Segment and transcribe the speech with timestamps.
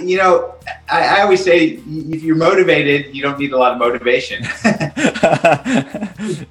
[0.00, 0.54] you know,
[0.90, 4.44] I, I, always say if you're motivated, you don't need a lot of motivation.
[4.64, 6.46] I,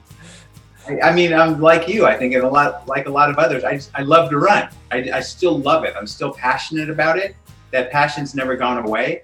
[1.03, 2.05] I, mean, I'm like you.
[2.05, 3.63] I think, and a lot like a lot of others.
[3.63, 4.69] I I love to run.
[4.91, 5.93] I, I still love it.
[5.97, 7.35] I'm still passionate about it.
[7.71, 9.23] That passion's never gone away.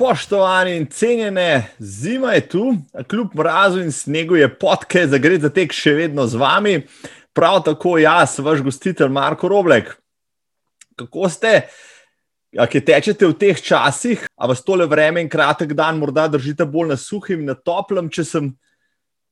[0.00, 2.76] Spoštovani in cenjene, zima je tu,
[3.08, 6.72] kljub mrazu in snegu je podcast za gre za tek še vedno z vami,
[7.36, 9.90] prav tako jaz, vaš gostitelj Marko Roblek.
[10.96, 11.52] Kako ste,
[12.48, 16.94] ki tečete v teh časih, a vas tole vreme in kratek dan morda držite bolj
[16.94, 18.50] na suhim, na toplem, če sem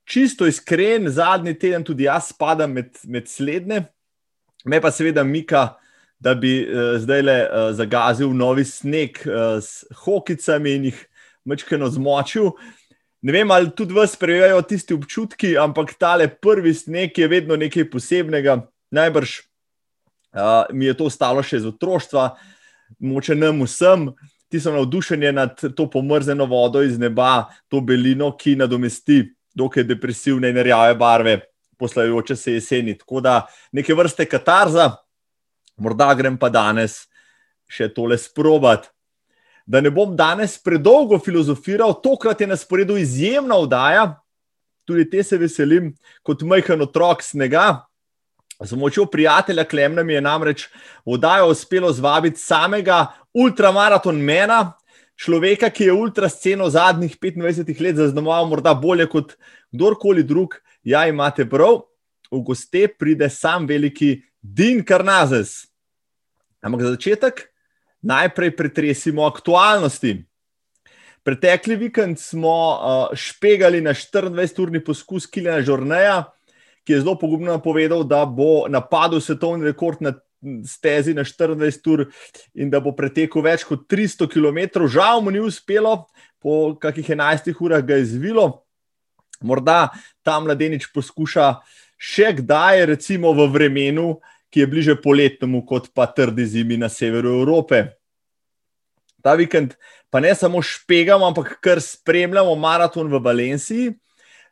[0.04, 3.86] čisto iskren, zadnji teden tudi jaz spadam med, med slednje,
[4.68, 5.78] me pa seveda Mika
[6.20, 11.04] da bi uh, zdaj le uh, zagazil novi sneg uh, s hokicami in jih
[11.46, 12.52] mečkeno zmočil.
[13.22, 17.88] Ne vem, ali tudi vas prejajo tisti občutki, ampak tale prvi sneg je vedno nekaj
[17.90, 18.60] posebnega.
[18.94, 22.32] Najbrž uh, mi je to ostalo še iz otroštva,
[22.98, 24.10] moče nam vsem.
[24.48, 29.26] Ti so navdušeni nad to pomrzeno vodo iz neba, to belino, ki nadomesti
[29.58, 31.34] dokaj depresivne in rjave barve,
[31.78, 32.94] poslajoče se jeseni.
[32.98, 33.42] Tako da
[33.76, 34.94] neke vrste katarza
[35.78, 37.06] morda grem pa danes
[37.68, 38.88] še tole sprobati.
[39.68, 44.06] Da ne bom danes predolgo filozofiral, tokrat je na sporedu izjemna oddaja,
[44.88, 45.90] tudi te se veselim,
[46.24, 47.84] kot majhen otrok snega.
[48.58, 50.64] Z pomočjo prijatelja Klemna mi je namreč
[51.04, 53.04] v oddajo uspelo zvabiti samega
[53.36, 54.72] ultramaratonmena,
[55.18, 59.36] človeka, ki je ultrasceno zadnjih 25 let zaznamoval, morda bolje kot
[59.70, 60.56] kdorkoli drug.
[60.82, 61.82] Ja, imate prav,
[62.32, 65.66] v goste pride sam veliki Din Karnazes.
[66.62, 67.48] Ampak za začetek
[68.02, 70.24] najprej pretresimo aktualnosti.
[71.22, 72.78] Pretekli vikend smo uh,
[73.12, 76.30] špegali na 24-urni poskus Kilena Žorneja,
[76.86, 80.14] ki je zelo pogumno napovedal, da bo napadel svetovni rekord na
[80.64, 82.06] stezi na 24 ur
[82.54, 84.86] in da bo pretekel več kot 300 km.
[84.86, 86.06] Žal mu ni uspelo,
[86.38, 88.62] po kakih 11 urah ga je zvilo.
[89.42, 89.90] Morda
[90.22, 91.58] ta mladenič poskuša
[91.98, 97.40] še kdaj, recimo v vremenu, ki je bliže poletnemu, kot pa trdi zimi na severu
[97.40, 97.84] Evrope.
[99.22, 99.74] Ta vikend
[100.10, 103.94] pa ne samo špegamo, ampak kar spremljamo maraton v Valenciji.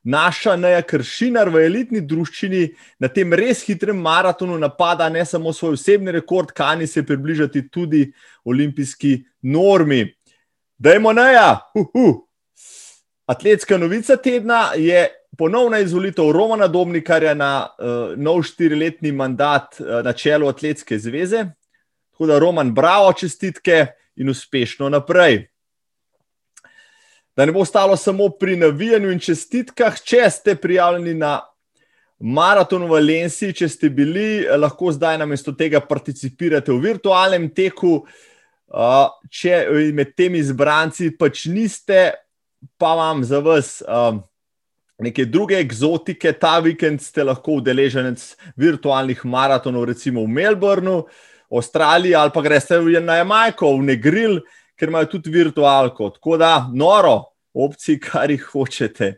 [0.07, 2.61] Naša Neja Kršinar v elitni družščini
[3.03, 8.05] na tem res hitrem maratonu napada ne samo svoj osebni rekord, kani se približati tudi
[8.45, 10.05] olimpijski normi.
[10.78, 11.59] Dajmo Neja!
[11.75, 12.15] Uh -huh.
[13.27, 20.12] Atletska novica tedna je ponovna izvolitev Romana Dobnikarja na uh, nov štiriletni mandat uh, na
[20.12, 21.44] čelu Atletske zveze.
[22.12, 23.86] Tako da, Roman, bravo, čestitke
[24.16, 25.48] in uspešno naprej.
[27.36, 31.41] Da ne bo ostalo samo pri navijanju in čestitkah, če ste prijavljeni na
[32.18, 37.98] maraton v Valenciji, če ste bili, lahko zdaj namesto tega participirate v virtualnem teku.
[38.66, 42.16] Uh, če med temi izbranci pač niste,
[42.80, 43.78] pa vam za vas.
[43.84, 44.24] Uh,
[44.99, 48.23] neke druge eksotike, ta vikend ste lahko udeleženec
[48.57, 51.03] virtualnih maratonov, recimo v Melbournu,
[51.53, 54.41] Avstraliji ali pa greste na Jamajko, v Negril,
[54.77, 56.11] ker imajo tudi virtualko.
[56.17, 57.23] Tako da, noro,
[57.55, 59.17] opcije, kar jih hočete.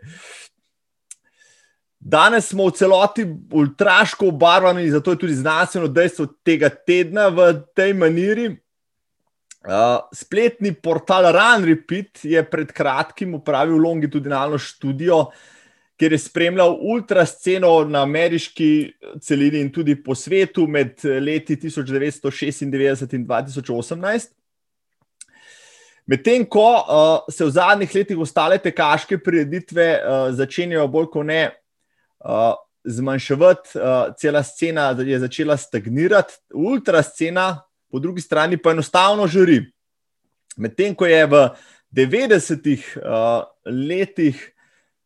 [1.98, 7.94] Danes smo v celoti ultraško obarvani, zato je tudi znanstveno dejstvo tega tedna v tej
[7.98, 8.48] maniri.
[9.68, 15.57] Uh, spletni portal Run Repeat je pred kratkim upravil longitudinalno študijo, uh,
[15.98, 23.26] kjer je spremljal ultrasceno na ameriški celini in tudi po svetu med leti 1996 in
[23.26, 24.28] 2018.
[26.08, 31.42] Medtem ko uh, se v zadnjih letih ostale tekaške prireditve uh, začenjajo bolj kot ne
[32.24, 32.54] uh,
[32.88, 37.58] zmanjševati, uh, cela scena je začela stagnirati, ultrascena,
[37.90, 39.60] po drugi strani pa enostavno žiri.
[40.56, 41.42] Medtem ko je v
[41.92, 44.40] 90-ih uh, letih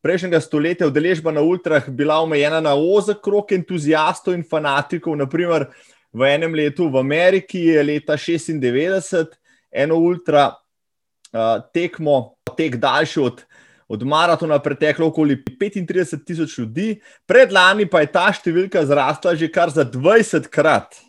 [0.02, 5.16] prejšnjega stoletja udeležba na ultrah bila omejena na ozek krok entuzijastov in fanatikov.
[5.16, 5.68] Naprimer,
[6.12, 9.38] v enem letu v Ameriki je leta 96
[9.72, 13.40] eno ultra uh, tekmo, tek daljši od,
[13.88, 19.72] od maratona, preteklo okoli 35 tisoč ljudi, predlani pa je ta številka zrasla že kar
[19.72, 21.00] za 20 krat.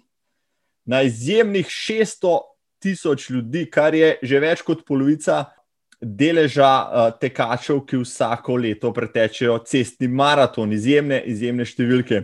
[0.85, 2.39] Na izjemnih 600
[2.83, 5.49] tisoč ljudi, kar je že več kot polovica
[6.03, 12.23] deleža uh, tekačev, ki vsako leto pretečejo cestni maraton, izjemne, izjemne številke.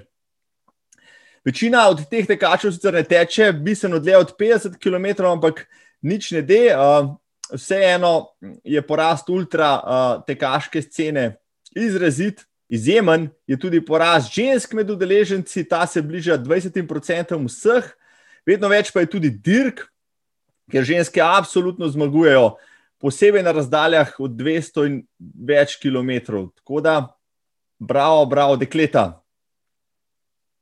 [1.47, 5.63] Večina od teh tekačev sicer ne teče, bistveno dlje od 50 km, ampak
[6.03, 6.61] nič ne de.
[6.75, 7.15] Uh,
[7.49, 11.39] vseeno je porast ultra uh, tekaške scene
[11.75, 17.87] izrazit, izjemen, je tudi porast žensk med udeleženci, ta se bliža 20% vseh,
[18.45, 19.87] vedno več pa je tudi dirk,
[20.69, 22.59] ker ženske absolutno zmagujejo,
[22.99, 26.49] posebej na razdaljah od 200 in več kilometrov.
[26.59, 26.95] Tako da,
[27.79, 29.21] bravo, bravo, dekleta.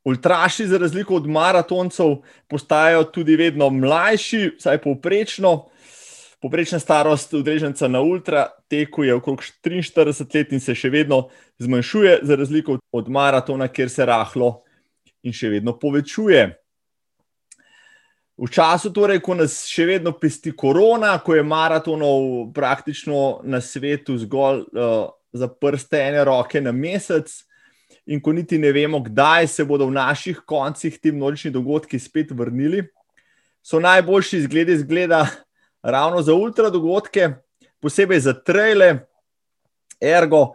[0.07, 5.67] Ultraši, za razliko od maratoncev, postajajo tudi vedno mlajši, vsaj povprečno.
[6.41, 11.27] Poprečna starost udeleženca na ultra teku je okrog 43 let in se še vedno
[11.59, 14.61] zmanjšuje, za razliko od maratona, kjer se rahlo
[15.23, 16.45] in še vedno povečuje.
[18.37, 24.13] V času, torej, ko nas še vedno pesti korona, ko je maratonov praktično na svetu
[24.21, 27.31] zgolj uh, za prste ene roke na mesec,
[28.07, 32.31] in ko niti ne vemo, kdaj se bodo v naših koncih ti množični dogodki spet
[32.31, 32.85] vrnili,
[33.65, 35.25] so najboljši izgledi, zgleda
[35.81, 37.33] ravno za ultra dogodke,
[37.81, 39.07] posebej za traile.
[39.97, 40.53] Ergo,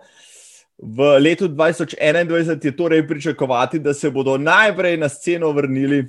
[0.78, 6.06] v letu 2021 je torej pričakovati, da se bodo najprej na sceno vrnili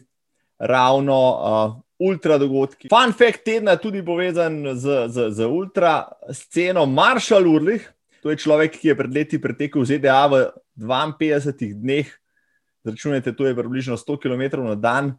[0.64, 2.88] ravno uh, ultra dogodki.
[2.92, 7.84] Fun fact tedna je tudi povezan z, z, z ultra sceno Marshall Urlih.
[8.24, 10.48] To je človek, ki je pred leti pretekel ZDA v
[10.80, 12.08] 52 dneh.
[12.88, 15.16] Zračunajte, to je približno 100 km na dan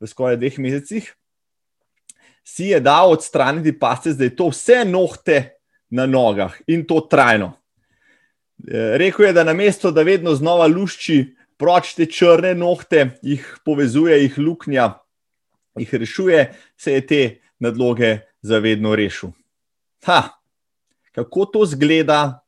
[0.00, 1.12] v skoraj dveh mesecih
[2.46, 5.58] si je dal odstraniti paste, zdaj to vse nohte
[5.90, 7.56] na nogah in to trajno.
[8.62, 13.44] E, Rekl je, da na mesto, da vedno znova lušči proč te črne nohte, jih
[13.64, 14.88] povezuje, jih luknja,
[15.78, 16.42] jih rešuje,
[16.76, 17.22] se je te
[17.60, 19.32] nadloge zavedno rešil.
[20.06, 20.38] Ha,
[21.16, 22.44] kako to zgleda,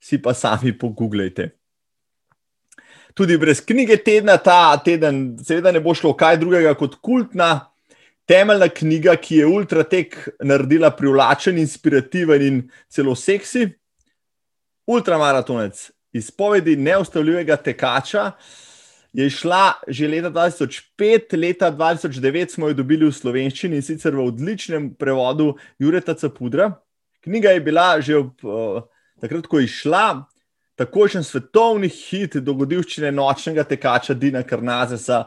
[0.00, 1.50] si pa sami pogooglejte.
[3.14, 7.68] Tudi brez knjige tedna, ta teden, seveda ne bo šlo kaj drugega kot kultna
[8.28, 12.60] temeljna knjiga, ki je ultratek naredila privlačen, inspirativen in
[12.92, 13.66] celo seksi.
[14.88, 15.80] Ultramaratonec,
[16.12, 18.32] izpovedi neustavljivega tekača,
[19.12, 24.26] je šla že leta 2005, leta 2009 smo jo dobili v slovenščini in sicer v
[24.28, 26.72] odličnem prevodu Jureta Capudra.
[27.24, 28.82] Knjiga je bila že ob, uh,
[29.20, 30.24] takrat, ko je šla.
[30.78, 35.24] Takojšen svetovni hit dogodivščine nočnega tekača Dina Karnazesa,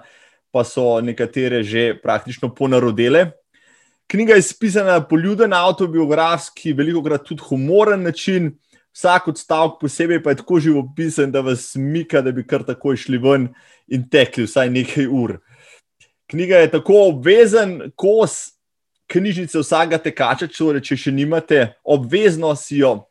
[0.51, 3.31] pa so nekatere že praktično ponarodele.
[4.07, 8.51] Knjiga je pisana na poljuden, autobiografski, veliko krat tudi humoren način,
[8.95, 13.17] vsak odstavek posebej pa je tako živopisen, da vas mika, da bi kar takoj šli
[13.17, 13.47] ven
[13.87, 15.37] in tekli vsaj nekaj ur.
[16.31, 18.53] Knjiga je tako obvezen kos
[19.11, 23.01] knjižnice vsakega tekača, torej, če še nimate, obvezno si jo,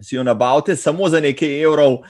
[0.00, 2.02] si jo nabavite, samo za nekaj evrov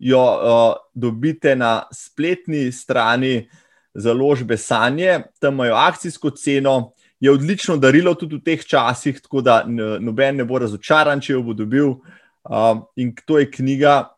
[0.00, 3.48] jo uh, dobite na spletni strani
[3.94, 9.64] založbe Sanje, tam imajo akcijsko ceno, je odlično darilo tudi v teh časih, tako da
[10.00, 11.98] noben ne bo razočaran, če jo bo dobil.
[12.48, 14.10] Um, in to je knjiga,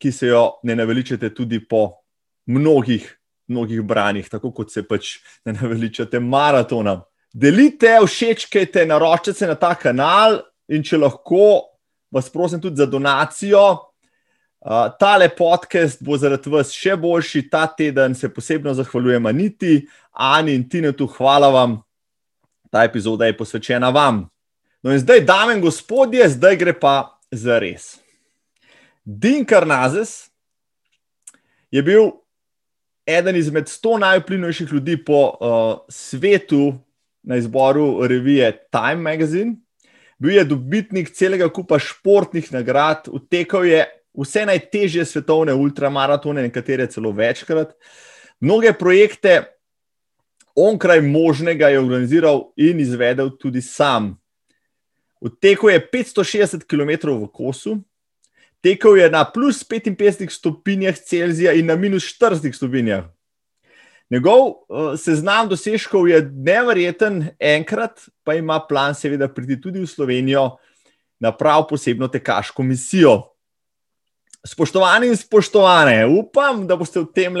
[0.00, 2.00] ki se jo ne naveličate tudi po
[2.46, 3.06] mnogih,
[3.48, 7.00] mnogih branjih, tako kot se pač ne naveličate maratona.
[7.32, 10.40] Delite, všečkajte, naročite se na ta kanal,
[10.70, 11.70] in če lahko,
[12.10, 13.62] vas prosim tudi za donacijo.
[14.60, 17.46] Uh, tale podcast bo zaradi vas še boljši.
[17.48, 19.78] Ta teden se posebno zahvaljujem Aniti,
[20.12, 21.06] Ani in Tinetu.
[21.16, 21.78] Hvala vam,
[22.70, 24.26] ta epizoda je posvečena vam.
[24.82, 27.98] No in zdaj, dame in gospodje, zdaj gre pa za res.
[29.04, 30.30] Din Karnazes
[31.70, 32.10] je bil
[33.06, 36.74] eden izmed sto najvplivnejših ljudi po uh, svetu
[37.22, 39.56] na izboru revije Time Magazine.
[40.18, 47.12] Bil je dobitnik celega kupa športnih nagrad, utekal je vse najtežje svetovne ultramaratone, nekatere celo
[47.12, 47.72] večkrat.
[48.40, 49.44] Mnoge projekte
[50.54, 54.19] onkraj možnega je organiziral in izvedel tudi sam.
[55.20, 57.78] Odtekel je 560 km v kosu,
[58.64, 63.04] tekel je na plus 55 stopinjah Celzija in na minus 40 stopinjah.
[64.10, 70.56] Njegov uh, seznam dosežkov je nevreten, enkrat pa ima plan, seveda, priti tudi v Slovenijo
[71.20, 73.20] na prav posebno tekaško misijo.
[74.46, 77.36] Spoštovani in spoštovane, upam, da boste v tem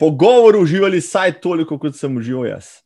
[0.00, 2.85] pogovoru uživali vsaj toliko, kot sem užival jaz.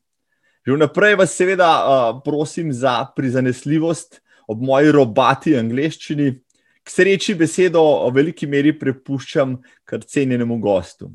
[0.67, 6.35] Že vnaprej vas seveda uh, prosim za prizanesljivost ob moji robati angleščini.
[6.85, 9.57] K sreči besedo v veliki meri prepuščam
[9.89, 11.11] kar cenjenemu gostu.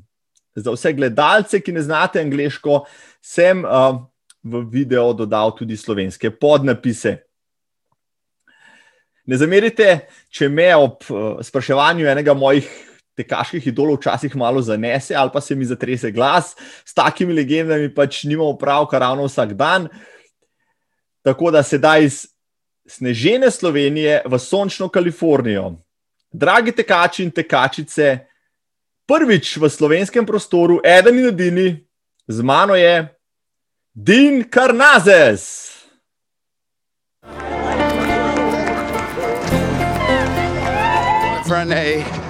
[0.56, 2.86] Za vse gledalce, ki ne znate angliško,
[3.22, 4.00] sem uh,
[4.46, 7.18] v video dodal tudi slovenske podnapise.
[9.26, 12.70] Ne zamerite, če me ob uh, spraševanju enega mojih
[13.16, 16.56] tekaških idolov včasih malo zanese ali pa se mi zatrese glas,
[16.86, 19.88] s takimi legendami pač nimamo pravka ravno vsak dan.
[21.24, 22.10] Tako da sedaj
[22.86, 25.74] snežene Slovenije v sončno Kalifornijo.
[26.32, 28.28] Dragi tekači in tekačice,
[29.08, 31.70] prvič v slovenskem prostoru, eden in edini,
[32.28, 33.08] z mano je
[33.94, 35.72] Din Karnazes.
[41.46, 42.25] A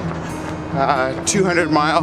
[0.75, 2.01] uh, 200 mile,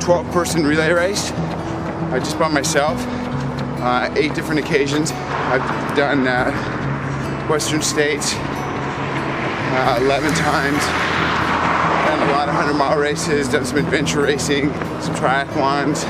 [0.00, 1.30] 12 person relay race.
[1.32, 2.98] I just by myself,
[3.80, 5.10] uh, eight different occasions.
[5.12, 6.52] I've done uh,
[7.48, 10.82] Western States uh, 11 times.
[12.06, 16.04] Done a lot of 100 mile races, done some adventure racing, some triathlons.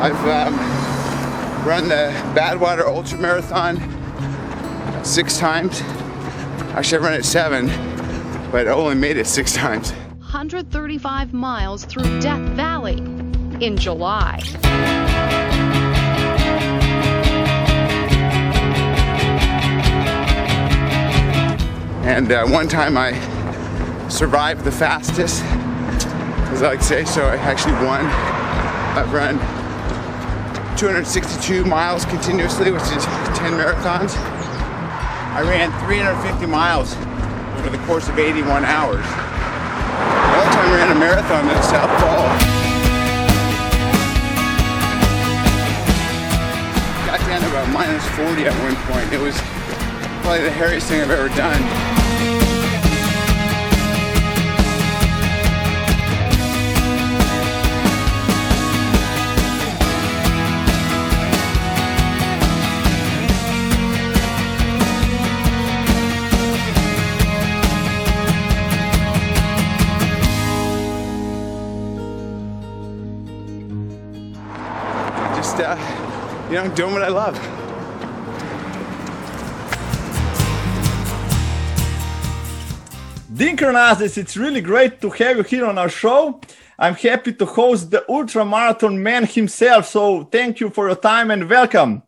[0.00, 0.56] I've um,
[1.66, 3.76] run the Badwater Ultra Marathon
[5.04, 5.80] six times.
[6.74, 7.66] Actually, I run it seven,
[8.50, 9.92] but I only made it six times.
[10.42, 12.96] 135 miles through Death Valley
[13.64, 14.40] in July.
[22.02, 23.12] And uh, one time I
[24.08, 25.44] survived the fastest,
[26.50, 28.04] as I like to say, so I actually won.
[28.96, 29.38] I've run
[30.76, 34.16] 262 miles continuously, which is 10 marathons.
[35.36, 36.96] I ran 350 miles
[37.58, 39.31] over the course of 81 hours.
[40.62, 42.28] Time I ran a marathon in South Pole.
[47.04, 49.12] Got down to about minus 40 at one point.
[49.12, 49.36] It was
[50.22, 52.01] probably the hairiest thing I've ever done.
[76.52, 77.34] You know, doing what I love.
[83.34, 86.42] Dean Karnazes, it's really great to have you here on our show.
[86.78, 89.86] I'm happy to host the ultra marathon man himself.
[89.86, 92.02] So thank you for your time and welcome.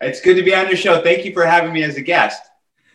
[0.00, 1.00] It's good to be on your show.
[1.00, 2.42] Thank you for having me as a guest.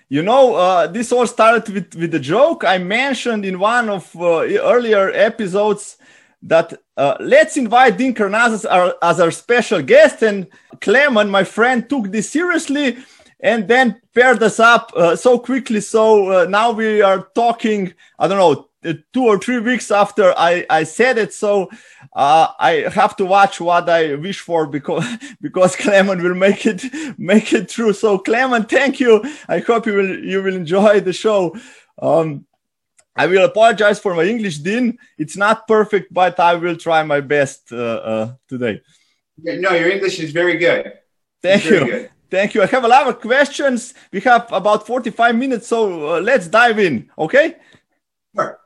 [0.09, 2.65] You know, uh, this all started with, with a joke.
[2.65, 4.39] I mentioned in one of uh,
[4.73, 5.95] earlier episodes
[6.43, 10.21] that uh, let's invite Dean Karnazes our, as our special guest.
[10.23, 10.47] And
[10.81, 12.97] Clement, my friend, took this seriously
[13.41, 15.81] and then paired us up uh, so quickly.
[15.81, 20.33] So uh, now we are talking, I don't know, uh, two or three weeks after
[20.37, 21.33] I, I said it.
[21.33, 21.69] So
[22.13, 25.05] uh, I have to watch what I wish for because
[25.41, 26.83] because Clement will make it
[27.19, 27.93] make it through.
[27.93, 29.23] So Clement, thank you.
[29.47, 31.55] I hope you will you will enjoy the show.
[32.01, 32.45] Um,
[33.19, 34.97] I will apologize for my English, Dean.
[35.17, 37.75] It's not perfect, but I will try my best uh,
[38.11, 38.81] uh, today.
[39.37, 40.93] No, your English is very good.
[41.41, 41.85] Thank Very you.
[41.85, 42.09] good.
[42.31, 42.61] Thank you.
[42.63, 43.93] I have a lot of questions.
[44.13, 45.79] We have about 45 minutes, so
[46.15, 47.09] uh, let's dive in.
[47.17, 47.55] Okay.
[48.33, 48.57] Sure.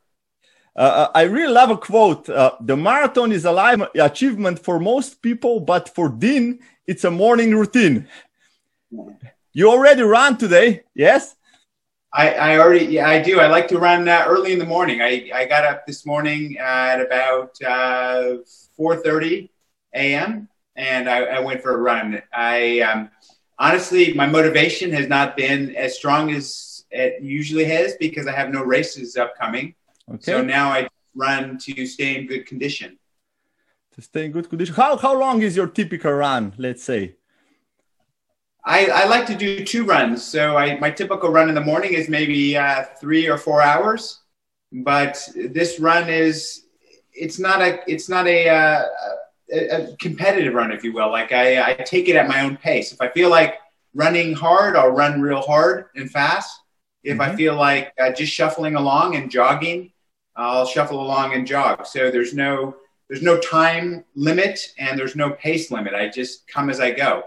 [0.76, 2.30] Uh, I really love a quote.
[2.30, 7.12] Uh, the marathon is a life achievement for most people, but for Dean, it's a
[7.12, 8.08] morning routine.
[9.52, 11.36] You already ran today, yes?
[12.14, 13.40] I, I already, yeah, I do.
[13.40, 15.02] I like to run uh, early in the morning.
[15.02, 18.38] I, I got up this morning at about uh,
[18.80, 19.50] 4:30
[19.96, 20.48] a.m.
[20.76, 22.22] and I, I went for a run.
[22.32, 23.10] I um,
[23.58, 28.50] honestly, my motivation has not been as strong as it usually has because I have
[28.52, 29.74] no races upcoming.
[30.10, 30.22] Okay.
[30.24, 33.00] So now I run to stay in good condition.
[33.96, 34.76] to stay in good condition.
[34.76, 36.54] How how long is your typical run?
[36.58, 37.16] Let's say.
[38.66, 40.24] I, I like to do two runs.
[40.24, 44.22] So I, my typical run in the morning is maybe uh, three or four hours,
[44.72, 46.66] but this run is
[47.14, 48.84] it's not a it's not a, uh,
[49.54, 51.12] a, a competitive run, if you will.
[51.12, 52.94] Like I, I take it at my own pace.
[52.94, 53.56] If I feel like
[53.94, 56.60] running hard, I'll run real hard and fast.
[57.04, 57.38] If I Mhm.
[57.38, 59.92] feel like uh, just shuffling along and jogging,
[60.38, 61.86] I'll shuffle along and jog.
[61.86, 62.76] So there's no
[63.10, 65.94] there's no time limit and there's no pace limit.
[65.94, 67.24] I just come as I go.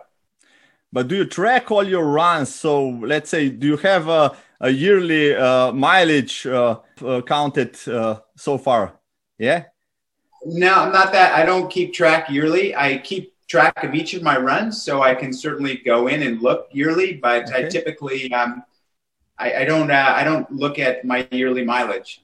[0.92, 2.54] But do you track all your runs?
[2.54, 8.20] So let's say, do you have a, a yearly uh, mileage uh, uh, counted uh,
[8.36, 8.98] so far?
[9.38, 9.64] Yeah.
[10.44, 11.34] No, I'm not that.
[11.34, 12.74] I don't keep track yearly.
[12.74, 16.40] I keep track of each of my runs, so I can certainly go in and
[16.40, 17.14] look yearly.
[17.14, 18.62] But I typically, um,
[19.38, 19.90] I, I don't.
[19.90, 22.22] Uh, I don't look at my yearly mileage.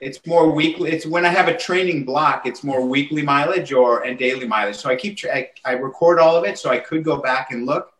[0.00, 0.92] It's more weekly.
[0.92, 2.46] It's when I have a training block.
[2.46, 4.76] It's more weekly mileage or and daily mileage.
[4.76, 5.18] So I keep.
[5.24, 7.92] I, I record all of it, so I could go back and look.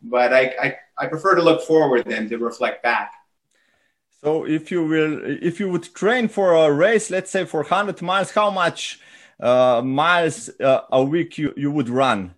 [0.00, 3.12] But I, I, I prefer to look forward than to reflect back.
[4.22, 8.00] So if you will, if you would train for a race, let's say for 100
[8.02, 9.00] miles, how much
[9.40, 12.34] uh, miles uh, a week you, you would run?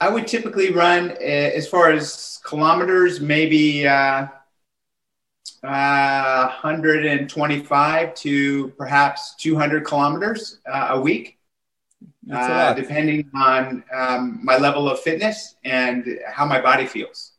[0.00, 3.86] I would typically run uh, as far as kilometers, maybe
[5.64, 11.38] uh, uh, 125 to perhaps 200 kilometers uh, a week,
[12.30, 17.32] a uh, depending on um, my level of fitness and how my body feels.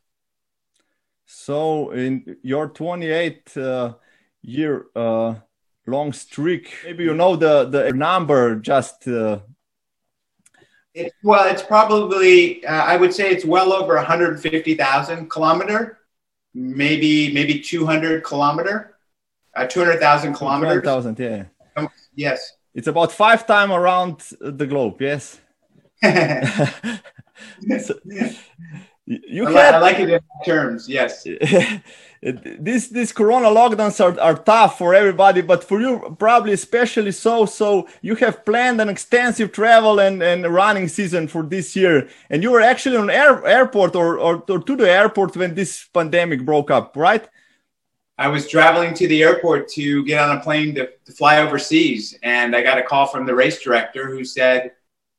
[1.25, 3.94] So in your 28 uh,
[4.41, 5.36] year uh,
[5.86, 8.55] long streak, maybe you know the the number.
[8.55, 9.39] Just uh,
[10.94, 16.00] It, well, it's probably uh, I would say it's well over 150,000 kilometer,
[16.56, 18.98] maybe maybe 200 kilometer,
[19.56, 20.84] uh, 200,000 kilometers.
[20.84, 21.46] 1,000, yeah.
[22.16, 22.54] Yes.
[22.74, 25.02] It's about five time around the globe.
[25.02, 25.40] Yes.
[27.82, 28.00] So,
[29.06, 30.90] you I, had I like it in terms.
[30.90, 31.24] Yes.
[32.22, 37.46] this these corona lockdowns are, are tough for everybody but for you probably especially so
[37.46, 42.42] so you have planned an extensive travel and, and running season for this year and
[42.42, 46.44] you were actually on air, airport or, or, or to the airport when this pandemic
[46.44, 47.30] broke up right
[48.18, 52.18] I was traveling to the airport to get on a plane to, to fly overseas,
[52.24, 54.72] and I got a call from the race director who said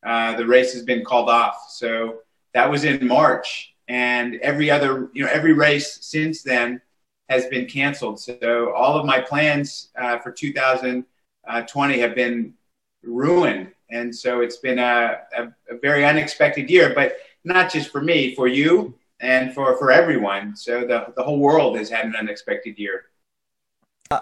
[0.04, 1.66] uh, the race has been called off.
[1.68, 2.20] So
[2.54, 6.80] that was in March, and every other, you know, every race since then
[7.28, 8.20] has been canceled.
[8.20, 12.54] So all of my plans uh, for 2020 have been
[13.02, 16.92] ruined, and so it's been a, a, a very unexpected year.
[16.94, 20.56] But not just for me, for you, and for, for everyone.
[20.56, 23.06] So the, the whole world has had an unexpected year.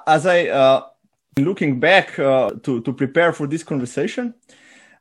[0.06, 0.86] as i uh,
[1.38, 4.34] looking back uh, to, to prepare for this conversation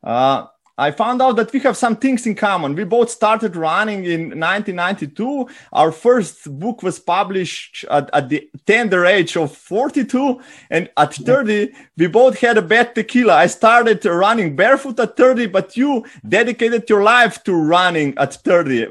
[0.03, 2.73] uh, I found out that we have some things in common.
[2.73, 5.47] We both started running in 1992.
[5.71, 10.41] Our first book was published at, at, the tender age of 42.
[10.71, 13.35] And at 30, we both had a bad tequila.
[13.35, 18.87] I started running barefoot at 30, but you dedicated your life to running at 30.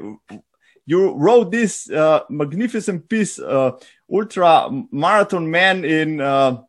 [0.85, 3.71] You wrote this uh, magnificent piece, uh,
[4.11, 6.61] Ultra Marathon Man, in uh,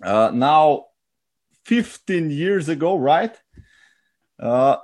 [0.00, 0.86] now
[1.64, 3.36] 15 years ago, right?
[4.38, 4.76] Uh,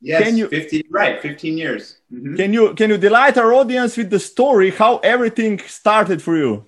[0.00, 1.98] yes, can you- 15, right, 15 years.
[2.12, 2.36] Mhm.
[2.36, 6.66] can you can you delight our audience with the story how everything started for you?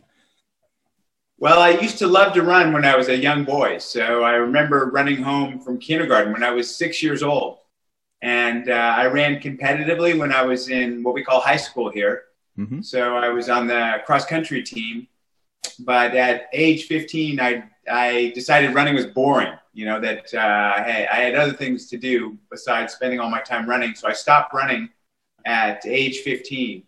[1.39, 3.79] Well, I used to love to run when I was a young boy.
[3.79, 7.59] So I remember running home from kindergarten when I was six years old.
[8.23, 12.23] And uh, I ran competitively when I was in what we call high school here.
[12.59, 12.83] Mhm.
[12.83, 15.09] So I was on the cross country team.
[15.81, 19.53] But at age 15, I, I decided running was boring.
[19.73, 23.41] You know, that uh, hey, I had other things to do besides spending all my
[23.41, 23.95] time running.
[23.95, 24.89] So I stopped running
[25.45, 26.85] at age 15.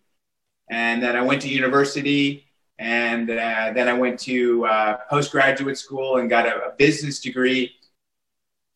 [0.70, 2.46] And then I went to university
[2.78, 7.72] and uh, then I went to uh, postgraduate school and got a, a business degree.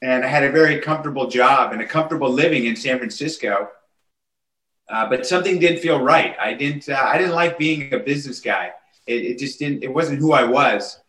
[0.02, 3.68] And I had a very comfortable job and a comfortable living in San Francisco.
[4.88, 6.34] Uh, but something didn't feel right.
[6.40, 6.88] I didn't.
[6.88, 8.72] Uh, I didn't like being a business guy.
[9.06, 9.82] It, it just didn't.
[9.82, 11.00] It wasn't who I was.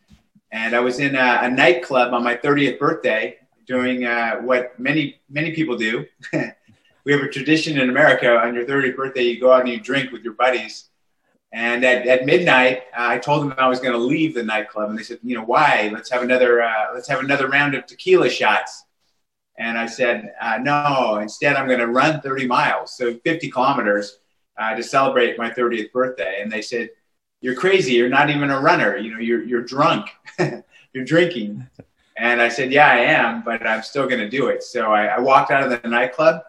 [0.51, 5.21] And I was in a, a nightclub on my 30th birthday doing uh, what many
[5.30, 6.06] many people do.
[7.06, 8.38] we have a tradition in America.
[8.38, 10.89] On your 30th birthday, you go out and you drink with your buddies.
[11.54, 14.89] And at, at midnight, uh, I told them I was going to leave the nightclub,
[14.89, 15.89] and they said, "You know why?
[15.93, 18.86] Let's have another uh, let's have another round of tequila shots."
[19.58, 24.19] And I said, uh, "No, instead, I'm going to run 30 miles, so 50 kilometers,
[24.58, 26.89] uh, to celebrate my 30th birthday." And they said,
[27.41, 27.93] "You're crazy.
[27.93, 28.97] You're not even a runner.
[28.97, 30.10] You know, you're you're drunk.
[30.93, 31.67] you're drinking."
[32.17, 35.06] And I said, "Yeah, I am, but I'm still going to do it." So I,
[35.06, 36.43] I walked out of the nightclub,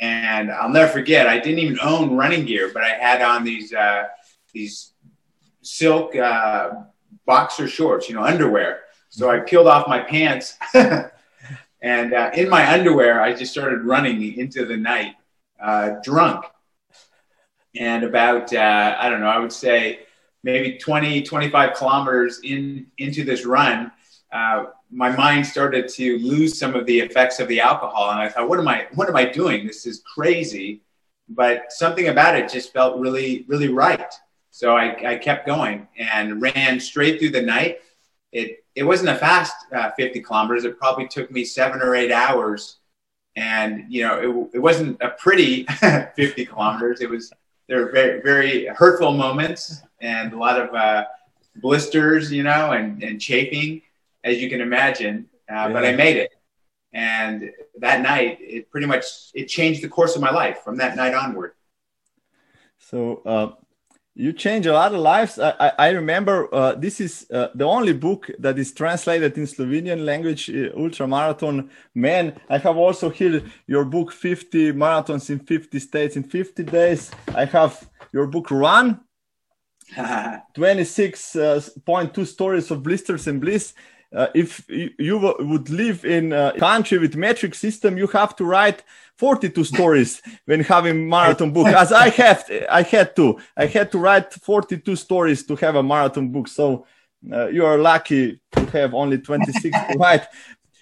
[0.00, 1.26] and I'll never forget.
[1.26, 4.04] I didn't even own running gear, but I had on these uh,
[4.52, 4.92] these
[5.62, 6.70] silk uh,
[7.26, 8.80] boxer shorts, you know, underwear.
[9.08, 14.38] So I peeled off my pants, and uh, in my underwear, I just started running
[14.38, 15.16] into the night,
[15.60, 16.44] uh, drunk.
[17.76, 20.00] And about uh, I don't know, I would say
[20.42, 23.92] maybe 20, 25 kilometers in into this run,
[24.32, 28.28] uh, my mind started to lose some of the effects of the alcohol, and I
[28.28, 29.66] thought, what am I, what am I doing?
[29.66, 30.82] This is crazy.
[31.28, 34.12] But something about it just felt really, really right.
[34.50, 37.78] So I, I kept going and ran straight through the night.
[38.32, 40.64] It it wasn't a fast uh, 50 kilometers.
[40.64, 42.78] It probably took me seven or eight hours,
[43.36, 45.64] and you know it, it wasn't a pretty
[46.16, 47.00] 50 kilometers.
[47.00, 47.32] It was
[47.68, 51.04] there were very very hurtful moments and a lot of uh,
[51.56, 53.82] blisters, you know, and and chafing,
[54.24, 55.26] as you can imagine.
[55.48, 56.32] Uh, But I made it,
[56.92, 60.96] and that night it pretty much it changed the course of my life from that
[60.96, 61.52] night onward.
[62.78, 63.48] So uh,
[64.14, 65.38] you change a lot of lives.
[65.38, 69.44] I, I, I remember uh, this is uh, the only book that is translated in
[69.46, 72.38] Slovenian language, uh, Ultra Marathon Man.
[72.48, 77.10] I have also here your book, 50 Marathons in 50 States in 50 Days.
[77.34, 79.00] I have your book, Run,
[80.56, 83.74] 26.2 uh, stories of blisters and bliss.
[84.12, 88.44] Uh, if you, you, would live in a country with metric system, you have to
[88.44, 88.82] write
[89.16, 91.68] 42 stories when having marathon book.
[91.68, 93.38] As i have i had to.
[93.56, 96.48] I had to write 42 stories to have a marathon book.
[96.48, 96.86] So
[97.32, 100.26] uh, you are lucky to have only 26 to write.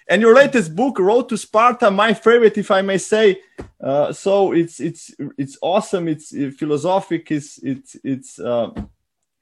[0.09, 3.41] And your latest book road to sparta my favorite if i may say.
[3.79, 6.07] Uh, so it's it's it's awesome.
[6.07, 7.29] It's uh, philosophic.
[7.29, 8.71] It's it's it's uh,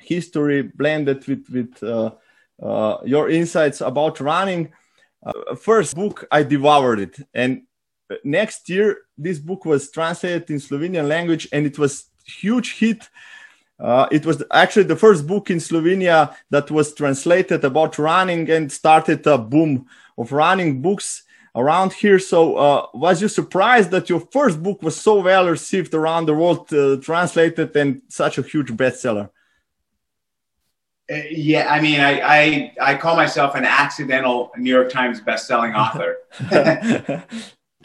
[0.08, 2.12] history blended with with uh,
[2.62, 4.72] uh, your insights about running
[5.60, 7.62] first book i devoured it and
[8.24, 13.10] next year this book was translated in Slovenian language and it was huge hit.
[13.80, 18.72] Uh, it was actually the first book in Slovenia that was translated about running and
[18.72, 19.86] started a boom
[20.17, 21.24] of running books
[21.56, 22.17] around here.
[22.17, 26.34] So, uh, was you surprised that your first book was so well received around the
[26.34, 29.30] world, uh, translated, and such a huge bestseller?
[31.10, 35.74] Uh, yeah, I mean, I, I I call myself an accidental New York Times best-selling
[35.74, 36.17] author.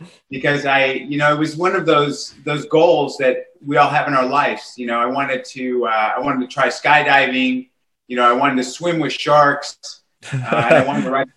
[0.31, 4.09] because I, you know, it was one of those those goals that we all have
[4.09, 4.75] in our lives.
[4.77, 7.69] You know, I wanted to uh, I wanted to try skydiving.
[8.09, 10.03] You know, I wanted to swim with sharks.
[10.33, 11.29] Uh, and I wanted to write.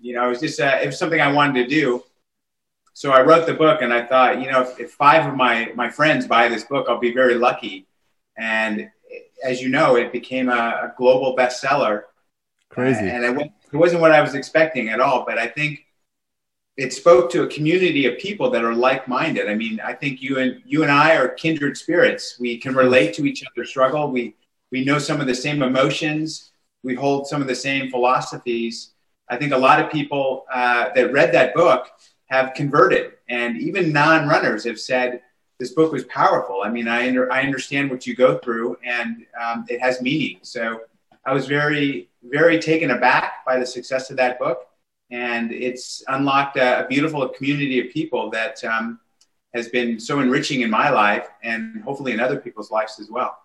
[0.00, 2.04] You know, it was just uh, it was something I wanted to do.
[2.94, 5.72] So I wrote the book, and I thought, you know, if, if five of my
[5.74, 7.86] my friends buy this book, I'll be very lucky.
[8.36, 8.90] And
[9.42, 12.04] as you know, it became a, a global bestseller.
[12.68, 13.00] Crazy.
[13.00, 15.24] and it, it wasn't what I was expecting at all.
[15.26, 15.84] But I think
[16.76, 19.48] it spoke to a community of people that are like-minded.
[19.48, 22.38] I mean, I think you and you and I are kindred spirits.
[22.40, 24.10] We can relate to each other's struggle.
[24.10, 24.36] We
[24.70, 26.50] we know some of the same emotions.
[26.82, 28.92] We hold some of the same philosophies.
[29.28, 31.88] I think a lot of people uh, that read that book
[32.26, 35.20] have converted, and even non-runners have said
[35.62, 36.62] this book was powerful.
[36.66, 39.10] I mean, I under, I understand what you go through, and
[39.42, 40.38] um, it has meaning.
[40.42, 40.62] So
[41.28, 44.58] I was very very taken aback by the success of that book
[45.12, 48.98] and it's unlocked a, a beautiful community of people that um,
[49.54, 53.36] has been so enriching in my life and hopefully in other people's lives as well.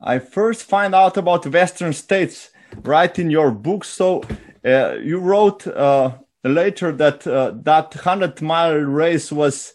[0.00, 2.50] I first find out about Western states
[2.82, 3.84] right in your book.
[3.84, 4.22] So
[4.64, 9.74] uh, you wrote uh, later that uh, that hundred mile race was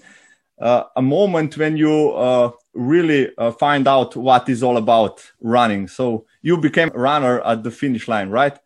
[0.58, 5.88] a moment when you uh, really uh, find out what is all about running.
[5.88, 8.58] So you became a runner at the finish line, right?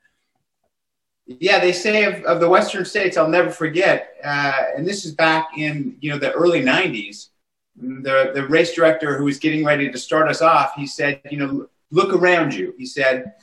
[1.39, 5.13] yeah, they say of, of the Western states, I'll never forget, uh, and this is
[5.13, 7.27] back in you know the early '90s.
[7.75, 11.37] The the race director who was getting ready to start us off, he said, you
[11.37, 12.73] know, look around you.
[12.77, 13.33] He said,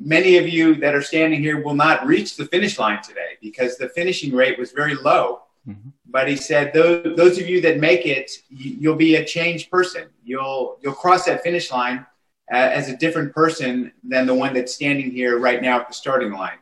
[0.00, 3.76] many of you that are standing here will not reach the finish line today because
[3.76, 5.42] the finishing rate was very low.
[5.68, 5.90] Mm-hmm.
[6.06, 10.08] But he said, those, those of you that make it, you'll be a changed person.
[10.22, 12.06] You'll you'll cross that finish line
[12.52, 15.94] uh, as a different person than the one that's standing here right now at the
[15.94, 16.58] starting line.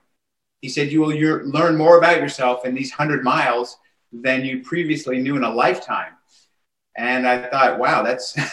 [0.60, 3.78] He said, You will learn more about yourself in these 100 miles
[4.12, 6.12] than you previously knew in a lifetime.
[6.96, 8.36] And I thought, wow, that's.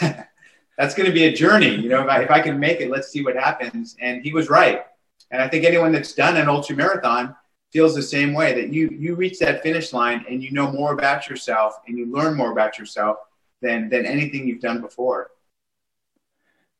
[0.80, 1.74] that's going to be a journey.
[1.74, 3.96] You know, if I, if I can make it, let's see what happens.
[4.00, 4.82] And he was right.
[5.30, 7.36] And I think anyone that's done an ultra marathon
[7.72, 10.92] feels the same way that you you reach that finish line and you know more
[10.92, 13.18] about yourself and you learn more about yourself
[13.62, 15.30] than than anything you've done before.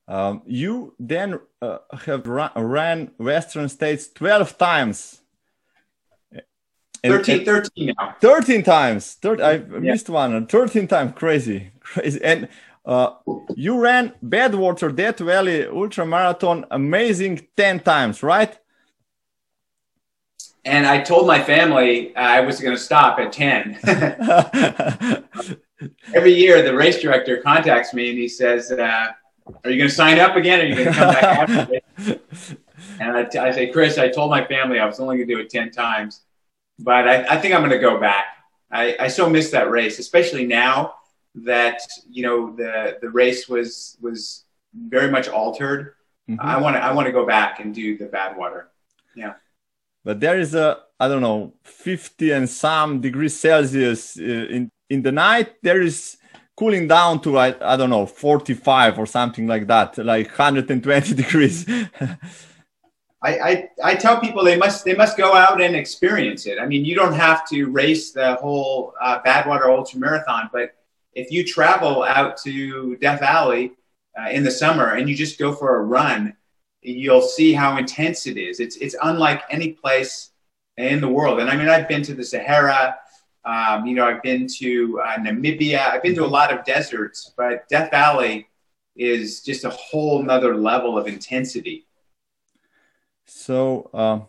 [0.08, 5.20] Um, you then uh, have run, ran Western States 12 times.
[7.04, 8.16] 13, 13 now.
[8.20, 9.14] 13 times.
[9.14, 9.78] Thir- I yeah.
[9.78, 10.46] missed one.
[10.46, 11.12] 13 times.
[11.14, 11.70] Crazy.
[11.80, 12.20] Crazy.
[12.22, 12.48] And
[12.84, 13.14] uh,
[13.54, 18.58] you ran Badwater Death Valley Ultra Marathon amazing 10 times, right?
[20.64, 23.78] And I told my family I was going to stop at 10.
[26.14, 28.78] Every year, the race director contacts me and he says, uh,
[29.64, 30.60] Are you going to sign up again?
[30.60, 31.80] Or are you going to come back after
[33.00, 35.34] And I, t- I say, Chris, I told my family I was only going to
[35.34, 36.22] do it 10 times
[36.82, 38.24] but I, I think I'm going to go back.
[38.70, 40.94] I, I so miss that race, especially now
[41.34, 44.44] that you know the the race was was
[44.74, 45.94] very much altered.
[46.28, 46.40] Mm-hmm.
[46.40, 48.66] I want to I want to go back and do the Badwater.
[49.14, 49.34] Yeah.
[50.04, 55.02] But there is a I don't know 50 and some degrees Celsius uh, in in
[55.02, 55.62] the night.
[55.62, 56.16] There is
[56.56, 61.66] cooling down to I, I don't know 45 or something like that, like 120 degrees.
[63.22, 66.58] I, I, I tell people they must they must go out and experience it.
[66.58, 70.74] I mean, you don't have to race the whole uh, Badwater Ultra Marathon, but
[71.12, 73.72] if you travel out to Death Valley
[74.18, 76.34] uh, in the summer and you just go for a run,
[76.82, 78.60] you'll see how intense it is.
[78.60, 80.30] It's it's unlike any place
[80.76, 81.40] in the world.
[81.40, 82.96] And I mean, I've been to the Sahara.
[83.44, 85.90] Um, you know, I've been to uh, Namibia.
[85.90, 88.48] I've been to a lot of deserts, but Death Valley
[88.96, 91.86] is just a whole nother level of intensity.
[93.26, 94.20] So, uh,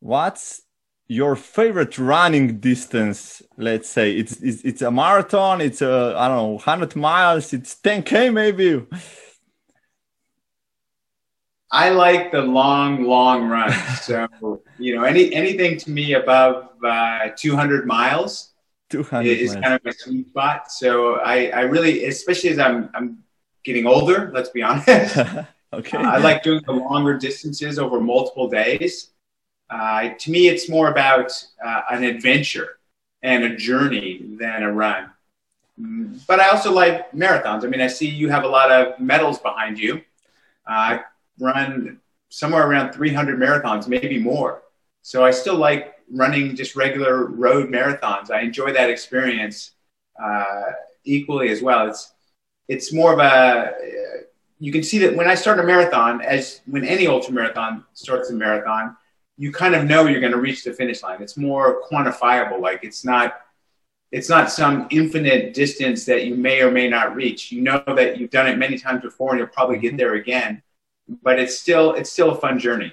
[0.00, 0.62] what's
[1.08, 3.42] your favorite running distance?
[3.56, 5.60] Let's say it's, it's it's a marathon.
[5.60, 7.52] It's a I don't know, hundred miles.
[7.52, 8.86] It's ten k maybe.
[11.70, 13.72] I like the long, long run.
[14.00, 14.26] So
[14.78, 18.52] you know, any anything to me above uh, 200 miles
[18.88, 19.62] 200 is miles.
[19.62, 20.72] kind of my sweet spot.
[20.72, 23.22] So I, I really, especially as I'm I'm
[23.64, 24.30] getting older.
[24.34, 25.16] Let's be honest.
[25.72, 25.98] okay.
[25.98, 29.10] Uh, I like doing the longer distances over multiple days.
[29.68, 31.30] Uh, to me, it's more about
[31.64, 32.78] uh, an adventure
[33.22, 35.10] and a journey than a run.
[35.80, 37.64] Mm, But I also like marathons.
[37.64, 40.02] I mean, I see you have a lot of medals behind you.
[40.66, 40.98] Uh,
[41.40, 44.62] run somewhere around 300 marathons, maybe more.
[45.02, 48.30] So I still like running just regular road marathons.
[48.30, 49.72] I enjoy that experience
[50.22, 50.72] uh,
[51.04, 51.88] equally as well.
[51.88, 52.12] It's
[52.68, 53.74] it's more of a
[54.60, 58.30] you can see that when I start a marathon, as when any ultra marathon starts
[58.30, 58.94] a marathon,
[59.38, 61.22] you kind of know you're going to reach the finish line.
[61.22, 62.60] It's more quantifiable.
[62.60, 63.40] Like it's not,
[64.12, 67.50] it's not some infinite distance that you may or may not reach.
[67.50, 70.62] You know that you've done it many times before, and you'll probably get there again.
[71.22, 72.92] But it's still, it's still a fun journey.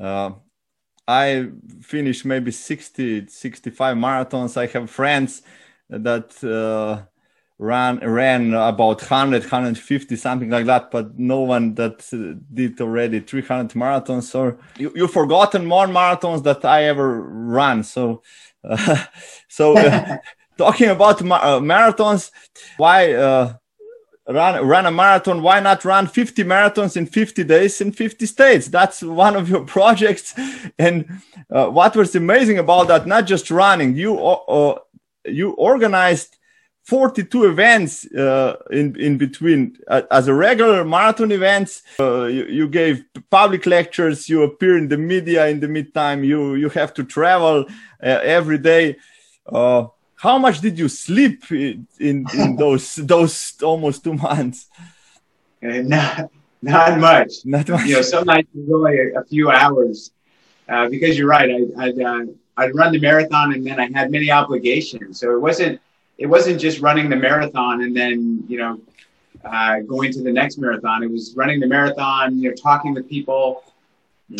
[0.00, 0.32] Uh,
[1.08, 1.48] I
[1.82, 4.56] finished maybe 60, 65 marathons.
[4.56, 5.42] I have friends
[5.88, 7.06] that uh,
[7.58, 13.20] ran ran about 100, 150, something like that, but no one that uh, did already
[13.20, 14.24] 300 marathons.
[14.24, 17.84] So you, you've forgotten more marathons that I ever ran.
[17.84, 18.22] So,
[18.64, 19.04] uh,
[19.48, 20.16] so uh,
[20.58, 22.30] talking about ma- uh, marathons,
[22.78, 23.12] why?
[24.28, 28.66] Run run a marathon why not run 50 marathons in 50 days in 50 states?
[28.66, 30.34] That's one of your projects.
[30.78, 34.78] And uh, what was amazing about that not just running you uh,
[35.24, 36.36] you organized
[36.86, 41.82] 42 events uh, in in between uh, as a regular marathon events.
[42.00, 46.56] Uh, you, you gave public lectures you appear in the media in the meantime you
[46.56, 47.64] you have to travel
[48.02, 48.96] uh, every day
[50.16, 54.66] how much did you sleep in, in, in those those almost two months?
[55.62, 56.30] And not
[56.62, 57.32] not much.
[57.44, 57.86] Not much.
[57.86, 60.10] You know, some nights it's only a, a few hours.
[60.68, 62.24] Uh, because you're right, I, I'd uh,
[62.56, 65.20] I'd run the marathon and then I had many obligations.
[65.20, 65.80] So it wasn't
[66.18, 68.80] it wasn't just running the marathon and then you know
[69.44, 71.02] uh, going to the next marathon.
[71.02, 73.62] It was running the marathon, you know, talking with people,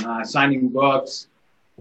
[0.04, 1.28] uh, signing books,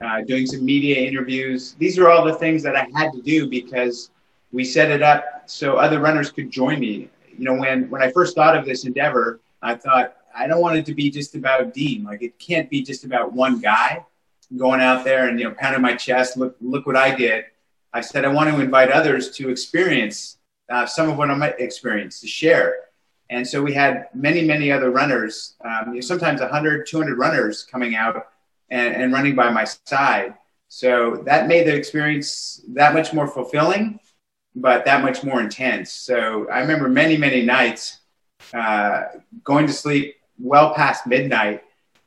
[0.01, 1.75] uh, doing some media interviews.
[1.79, 4.11] These are all the things that I had to do because
[4.51, 7.09] we set it up so other runners could join me.
[7.37, 10.77] You know, when when I first thought of this endeavor, I thought I don't want
[10.77, 12.03] it to be just about Dean.
[12.03, 14.05] Like it can't be just about one guy
[14.57, 16.37] going out there and you know pounding my chest.
[16.37, 17.45] Look look what I did.
[17.93, 20.37] I said I want to invite others to experience
[20.69, 22.75] uh, some of what I might experience to share.
[23.29, 27.63] And so we had many, many other runners, um, you know, sometimes 100, 200 runners
[27.63, 28.27] coming out
[28.69, 30.35] and, and running by my side.
[30.67, 33.99] So that made the experience that much more fulfilling,
[34.55, 35.91] but that much more intense.
[35.91, 37.99] So I remember many, many nights
[38.53, 39.03] uh,
[39.43, 41.63] going to sleep well past midnight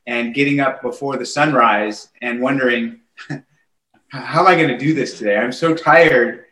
[0.06, 3.00] and getting up before the sunrise and wondering,
[4.08, 5.36] how am I going to do this today?
[5.36, 6.46] I'm so tired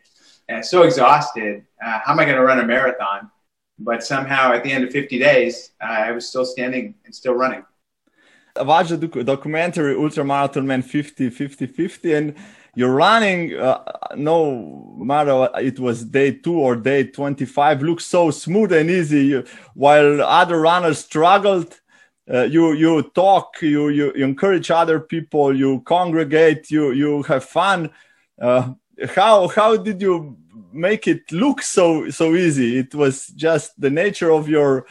[0.47, 1.65] and so exhausted.
[1.83, 3.31] Uh, how am I going to run a marathon?
[3.79, 7.33] But somehow at the end of 50 days, uh, I was still standing and still
[7.33, 7.63] running.
[8.61, 12.35] Watched the doc- documentary Ultra Marathon Man 50 50 50 and
[12.75, 13.83] you're running uh,
[14.15, 19.25] no matter it was day 2 or day 25 looks so smooth and easy.
[19.25, 21.79] You, while other runners struggled
[22.31, 27.43] uh, you you talk you, you you encourage other people you congregate you you have
[27.45, 27.89] fun.
[28.39, 28.73] Uh,
[29.15, 30.37] how how did you
[30.73, 32.77] make it look so so easy?
[32.77, 34.85] It was just the nature of your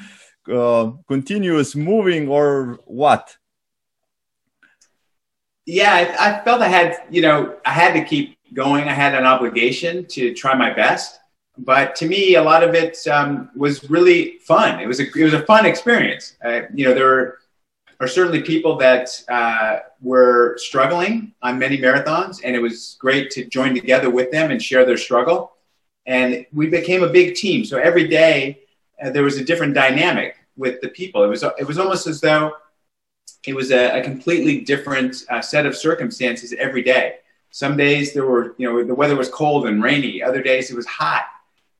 [0.51, 3.37] uh, continuous moving or what
[5.67, 8.89] yeah, I, I, felt I had, you know, I had to keep going.
[8.89, 11.19] I had an obligation to try my best.
[11.59, 14.79] But to me, a lot of it um, was really fun.
[14.79, 16.37] It was a it was a fun experience.
[16.45, 17.39] Uh, you know, there are,
[18.01, 23.47] are certainly people that uh, were struggling on many marathons, and it was great to
[23.47, 25.53] join together with them and share their struggle.
[26.05, 27.65] And we became a big team.
[27.65, 28.61] So every day
[29.03, 31.25] uh, there was a different dynamic with the people.
[31.25, 32.53] It was it was almost as though
[33.47, 37.17] it was a, a completely different uh, set of circumstances every day.
[37.51, 40.23] Some days there were, you know, the weather was cold and rainy.
[40.23, 41.25] Other days it was hot.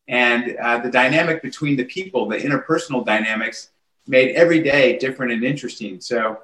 [0.09, 3.71] and uh, the dynamic between the people, the interpersonal dynamics,
[4.07, 6.01] made every day different and interesting.
[6.01, 6.39] So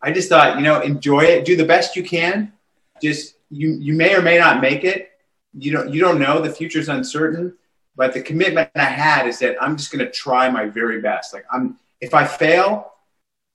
[0.00, 2.52] I just thought, you know, enjoy it, do the best you can.
[3.02, 5.10] Just you, you may or may not make it.
[5.54, 6.40] You don't, you don't know.
[6.40, 7.54] The future's uncertain.
[7.96, 11.34] But the commitment I had is that I'm just going to try my very best.
[11.34, 12.92] Like I'm, if I fail,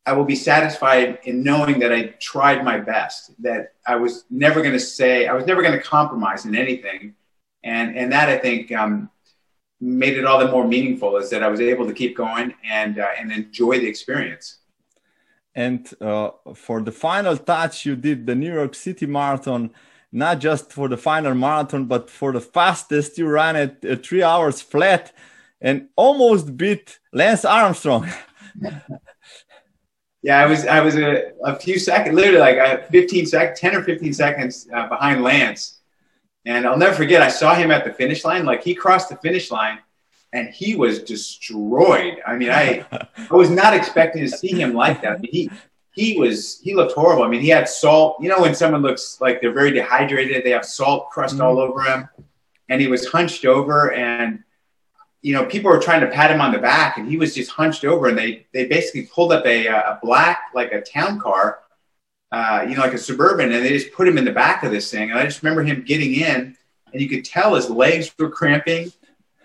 [0.05, 3.31] I will be satisfied in knowing that I tried my best.
[3.41, 7.15] That I was never going to say, I was never going to compromise in anything,
[7.63, 9.09] and and that I think um,
[9.79, 11.17] made it all the more meaningful.
[11.17, 14.59] Is that I was able to keep going and uh, and enjoy the experience.
[15.55, 19.71] And uh, for the final touch, you did the New York City Marathon
[20.13, 23.17] not just for the final marathon, but for the fastest.
[23.17, 25.11] You ran it uh, three hours flat
[25.59, 28.07] and almost beat Lance Armstrong.
[30.23, 33.75] yeah, I was I was a, a few seconds, literally like a 15 sec, 10
[33.75, 35.81] or 15 seconds uh, behind Lance.
[36.45, 38.45] And I'll never forget, I saw him at the finish line.
[38.45, 39.79] Like he crossed the finish line
[40.31, 42.21] and he was destroyed.
[42.25, 42.85] I mean, I
[43.29, 45.11] I was not expecting to see him like that.
[45.11, 45.49] I mean, he
[45.91, 47.23] he was he looked horrible.
[47.23, 48.17] I mean, he had salt.
[48.21, 51.45] You know, when someone looks like they're very dehydrated, they have salt crust mm-hmm.
[51.45, 52.07] all over him,
[52.69, 54.43] and he was hunched over, and
[55.23, 57.49] you know, people were trying to pat him on the back, and he was just
[57.49, 61.59] hunched over, and they they basically pulled up a a black like a town car,
[62.31, 64.71] uh, you know, like a suburban, and they just put him in the back of
[64.71, 66.57] this thing, and I just remember him getting in,
[66.91, 68.91] and you could tell his legs were cramping,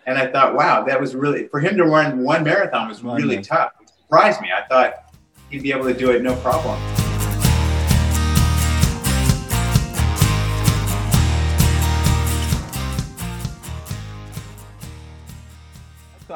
[0.05, 3.41] and I thought, wow, that was really for him to run one marathon was really
[3.41, 3.73] tough.
[3.81, 4.49] It surprised me.
[4.53, 5.15] I thought
[5.49, 7.08] he'd be able to do it no problem.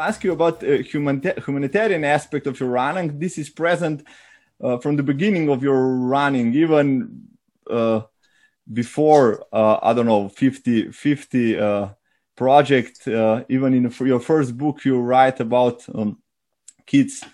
[0.09, 4.07] Ask you about the humanitarian aspect of your running, this is present
[4.63, 7.29] uh, from the beginning of your running, even
[7.71, 8.03] uh,
[8.73, 11.89] before uh, I don't know 50 50 uh,
[12.37, 13.07] project.
[13.07, 16.19] Uh, even in your first book, you write about um,
[16.87, 17.25] kids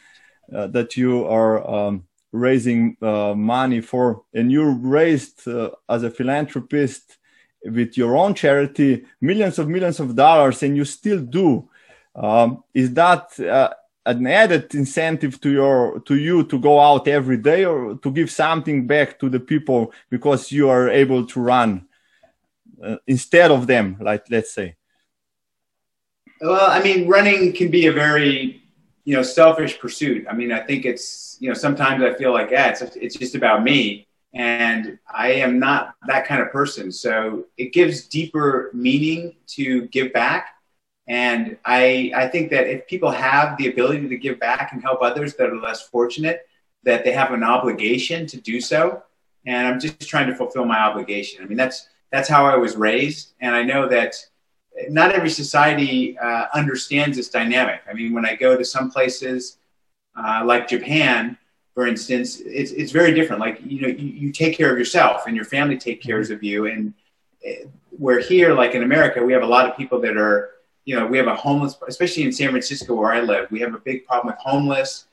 [0.55, 6.11] uh, that you are um, raising uh, money for, and you raised uh, as a
[6.11, 7.19] philanthropist
[7.65, 11.69] with your own charity millions of millions of dollars, and you still do.
[12.19, 13.71] Um, is that uh,
[14.05, 18.31] an added incentive to your to you to go out every day, or to give
[18.31, 21.87] something back to the people because you are able to run
[22.83, 24.77] uh, instead of them, like let's say?
[26.41, 28.63] Well, I mean, running can be a very
[29.05, 30.27] you know selfish pursuit.
[30.29, 33.35] I mean, I think it's you know sometimes I feel like yeah, it's it's just
[33.35, 36.91] about me, and I am not that kind of person.
[36.91, 40.58] So it gives deeper meaning to give back,
[41.09, 45.03] and I I think that if people have the ability to give back and help
[45.03, 46.47] others that are less fortunate,
[46.85, 49.03] that they have an obligation to do so.
[49.47, 51.43] And I'm just trying to fulfill my obligation.
[51.43, 54.15] I mean, that's that's how I was raised, and I know that
[54.89, 57.81] not every society uh, understands this dynamic.
[57.91, 59.59] I mean, when I go to some places
[60.17, 61.37] uh, like Japan,
[61.75, 63.41] for instance, it's, it's very different.
[63.41, 66.43] Like, you know, you, you take care of yourself and your family take cares of
[66.43, 66.67] you.
[66.67, 66.95] And
[67.47, 67.69] uh,
[67.99, 70.51] we're here, like in America, we have a lot of people that are,
[70.89, 73.75] you know, we have a homeless, especially in San Francisco where I live, we have
[73.75, 75.05] a big problem with homeless.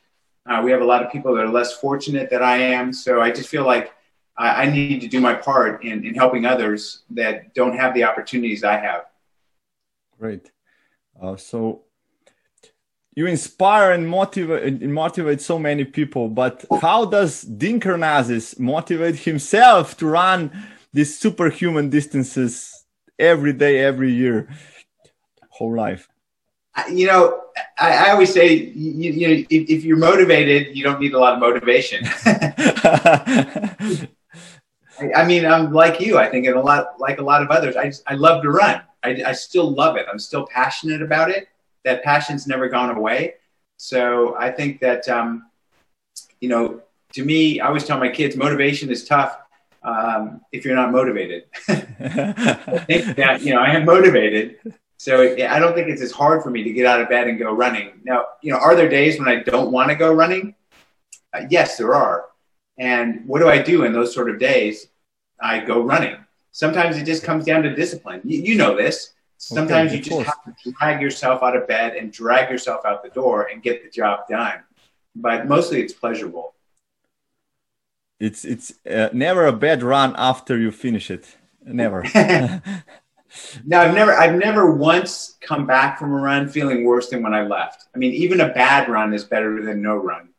[0.45, 2.93] Uh, we have a lot of people that are less fortunate than I am.
[2.93, 3.91] So I just feel like
[4.37, 8.05] I, I need to do my part in, in helping others that don't have the
[8.05, 9.01] opportunities I have.
[10.17, 10.49] Great.
[11.21, 11.83] Uh, so
[13.13, 19.17] you inspire and motivate and motivate so many people, but how does Dean Karnazes motivate
[19.17, 20.51] himself to run
[20.93, 22.85] these superhuman distances
[23.19, 24.47] every day, every year,
[25.55, 26.09] whole life?
[26.91, 27.41] You know,
[27.79, 31.19] I, I always say, you, you know, if, if, you're motivated, you don't need a
[31.19, 32.03] lot of motivation.
[34.99, 36.17] I, I mean, I'm like you.
[36.17, 37.77] I think, and a lot like a lot of others.
[37.77, 38.81] I just, I love to run.
[39.03, 40.05] I, I still love it.
[40.11, 41.47] I'm still passionate about it.
[41.85, 43.35] That passion's never gone away.
[43.77, 45.45] So I think that, um,
[46.41, 46.81] you know,
[47.13, 49.37] to me, I always tell my kids motivation is tough
[49.83, 51.45] um, if you're not motivated.
[51.69, 54.57] I think that, you know, I am motivated.
[54.97, 57.27] So it, I don't think it's as hard for me to get out of bed
[57.27, 57.91] and go running.
[58.03, 60.55] Now, you know, are there days when I don't want to go running?
[61.33, 62.25] Uh, yes, there are.
[62.77, 64.87] And what do I do in those sort of days?
[65.39, 66.17] I go running
[66.55, 68.21] sometimes it just comes down to discipline.
[68.23, 69.11] You, you know this.
[69.37, 73.03] Sometimes okay, you just have to drag yourself out of bed and drag yourself out
[73.03, 74.59] the door and get the job done.
[75.15, 76.53] But mostly it's pleasurable.
[78.17, 81.37] It's it's uh, never a bad run after you finish it.
[81.65, 82.05] Never.
[83.65, 87.33] no, I've never I've never once come back from a run feeling worse than when
[87.33, 87.85] I left.
[87.93, 90.29] I mean, even a bad run is better than no run.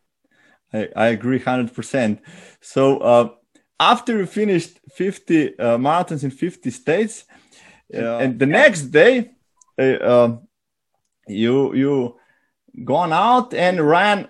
[0.72, 2.20] I, I agree hundred percent.
[2.60, 3.30] So uh,
[3.78, 7.24] after you finished 50 uh, marathons in 50 states,
[7.94, 9.32] uh, and the next day,
[9.78, 10.48] uh, um,
[11.28, 12.16] you you
[12.84, 14.28] gone out and ran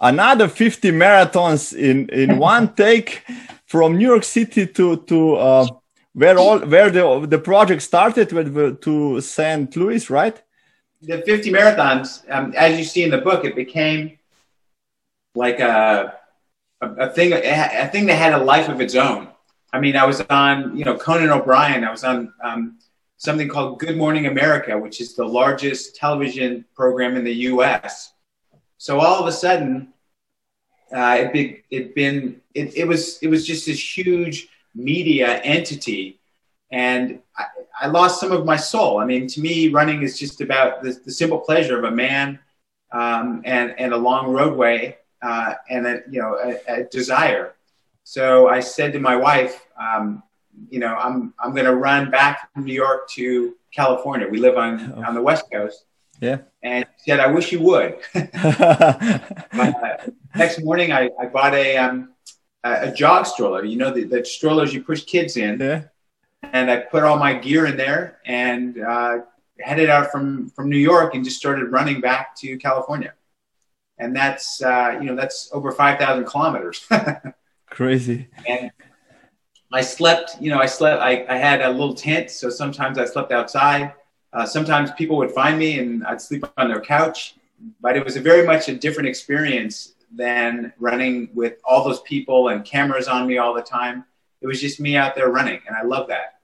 [0.00, 3.24] another 50 marathons in in one take
[3.66, 5.66] from New York City to to uh,
[6.12, 9.74] where all where the the project started with to St.
[9.76, 10.42] Louis, right?
[11.02, 14.18] The 50 marathons, um, as you see in the book, it became
[15.34, 16.14] like a
[16.80, 19.28] a, a thing a thing that had a life of its own.
[19.72, 21.84] I mean, I was on you know Conan O'Brien.
[21.84, 22.78] I was on um,
[23.16, 28.12] something called Good Morning America, which is the largest television program in the U.S.
[28.78, 29.92] So all of a sudden,
[30.90, 36.20] uh, it be, it been it, it was it was just this huge media entity,
[36.70, 37.44] and I,
[37.82, 38.98] I, lost some of my soul.
[38.98, 42.38] I mean, to me, running is just about the, the simple pleasure of a man
[42.92, 47.54] um, and and a long roadway uh, and a you know a, a, desire.
[48.04, 50.22] So I said to my wife, um,
[50.68, 54.28] you know, I'm I'm going to run back from New York to California.
[54.28, 55.04] We live on oh.
[55.04, 55.84] on the West Coast.
[56.20, 56.38] Yeah.
[56.62, 57.98] And said, I wish you would.
[58.14, 59.18] uh,
[60.36, 62.10] next morning, I, I bought a um,
[62.64, 63.64] a, a jog stroller.
[63.64, 65.60] You know, the, the strollers you push kids in.
[65.60, 65.84] Yeah.
[66.42, 69.18] And I put all my gear in there and uh,
[69.60, 73.14] headed out from from New York and just started running back to California.
[73.98, 76.86] And that's uh, you know that's over five thousand kilometers.
[77.70, 78.28] Crazy.
[78.48, 78.70] And
[79.72, 82.30] I slept, you know, I slept, I, I had a little tent.
[82.30, 83.94] So sometimes I slept outside.
[84.32, 87.36] Uh, sometimes people would find me and I'd sleep on their couch.
[87.80, 92.48] But it was a very much a different experience than running with all those people
[92.48, 94.04] and cameras on me all the time.
[94.40, 95.60] It was just me out there running.
[95.66, 96.40] And I love that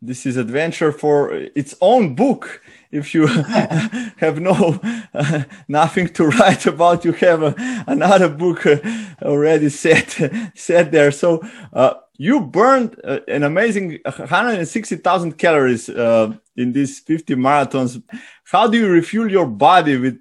[0.00, 3.26] this is adventure for its own book if you
[4.16, 4.80] have no
[5.14, 7.42] uh, nothing to write about you have
[7.86, 8.78] another book uh,
[9.22, 10.16] already set
[10.54, 11.42] set there so
[11.72, 18.00] uh, you burned uh, an amazing 160,000 calories uh, in these 50 marathons
[18.44, 20.18] how do you refuel your body with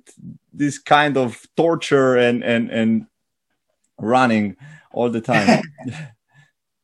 [0.58, 3.08] this kind of torture and and and
[4.00, 4.56] running
[4.92, 5.62] all the time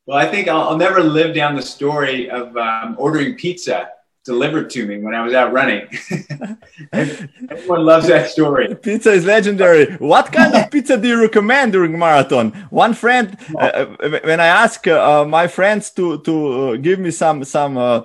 [0.06, 3.88] Well, I think I'll, I'll, never live down the story of um, ordering pizza
[4.26, 5.88] delivered to me when I was out running.
[6.94, 8.74] Everyone loves that story.
[8.82, 9.96] Pizza is legendary.
[9.98, 12.52] What kind of pizza do you recommend during marathon?
[12.70, 17.12] One friend, uh, uh when I ask uh, my friends to to uh, give me
[17.12, 18.02] some some uh,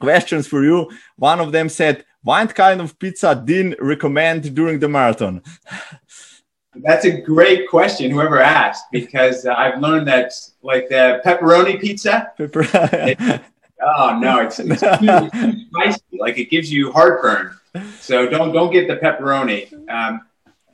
[0.00, 4.88] questions for you, one of them said, "What kind of pizza Dean recommend during the
[4.88, 5.42] marathon?"
[6.74, 12.32] That's a great question, whoever asked, because uh, I've learned that like the pepperoni pizza.
[12.38, 13.42] it,
[13.82, 16.00] oh no, it's, it's too, spicy.
[16.18, 17.58] Like it gives you heartburn.
[18.00, 19.72] So don't don't get the pepperoni.
[19.90, 20.22] Um,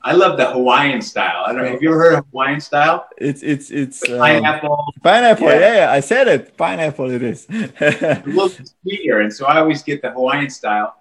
[0.02, 1.44] I love the Hawaiian style.
[1.44, 1.70] I don't know.
[1.70, 3.08] Have you ever heard of Hawaiian style?
[3.18, 4.84] It's it's it's um, pineapple.
[5.02, 5.58] Pineapple, yeah.
[5.58, 5.74] yeah.
[5.74, 6.56] yeah, I said it.
[6.56, 7.46] Pineapple, it is.
[7.50, 8.50] a little
[8.82, 10.94] sweeter, and so I always get the Hawaiian style.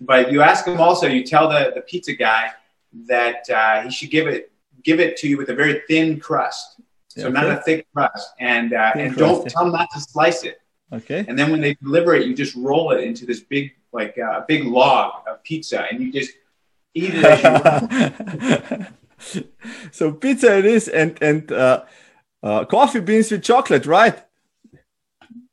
[0.00, 1.06] But you ask them also.
[1.06, 2.50] You tell the the pizza guy
[3.06, 6.80] that uh, he should give it give it to you with a very thin crust,
[7.08, 7.32] so okay.
[7.32, 10.60] not a thick crust, and uh, and crust, don't tell him not to slice it.
[10.92, 11.24] Okay.
[11.26, 14.42] And then when they deliver it, you just roll it into this big like uh,
[14.46, 16.32] big log of pizza, and you just
[16.94, 18.86] eat it as
[19.24, 19.42] you.
[19.90, 21.84] so pizza it is, and and uh,
[22.42, 24.22] uh, coffee beans with chocolate, right?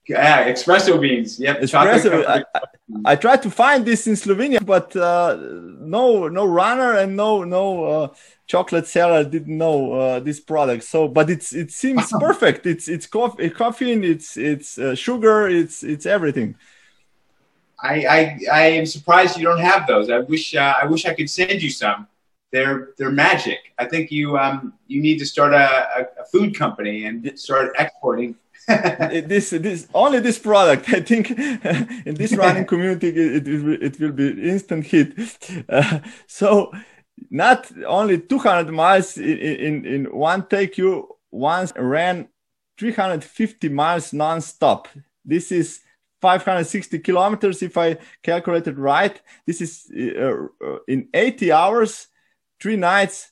[0.08, 1.40] Yeah, espresso beans.
[1.40, 2.26] Yep, espresso.
[2.28, 2.64] I, I,
[3.06, 5.38] I, tried to find this in Slovenia, but uh,
[5.80, 8.08] no, no runner and no, no uh,
[8.46, 10.84] chocolate seller didn't know uh, this product.
[10.84, 12.66] So, but it's it seems perfect.
[12.66, 16.56] It's it's coffee, caffeine, it's it's uh, sugar, it's it's everything.
[17.82, 20.10] I, I I am surprised you don't have those.
[20.10, 22.08] I wish uh, I wish I could send you some.
[22.52, 23.74] They're they're magic.
[23.80, 28.36] I think you um you need to start a, a food company and start exporting
[28.68, 31.32] this this only this product i think
[32.06, 35.14] in this running community it, it, it will be instant hit.
[35.70, 36.72] Uh, so
[37.30, 42.28] not only 200 miles in, in, in one take you once ran
[42.78, 44.88] 350 miles non-stop.
[45.24, 45.82] This is
[46.22, 49.22] 560 kilometers if i calculated right.
[49.46, 52.08] This is uh, uh, in 80 hours
[52.62, 53.32] three nights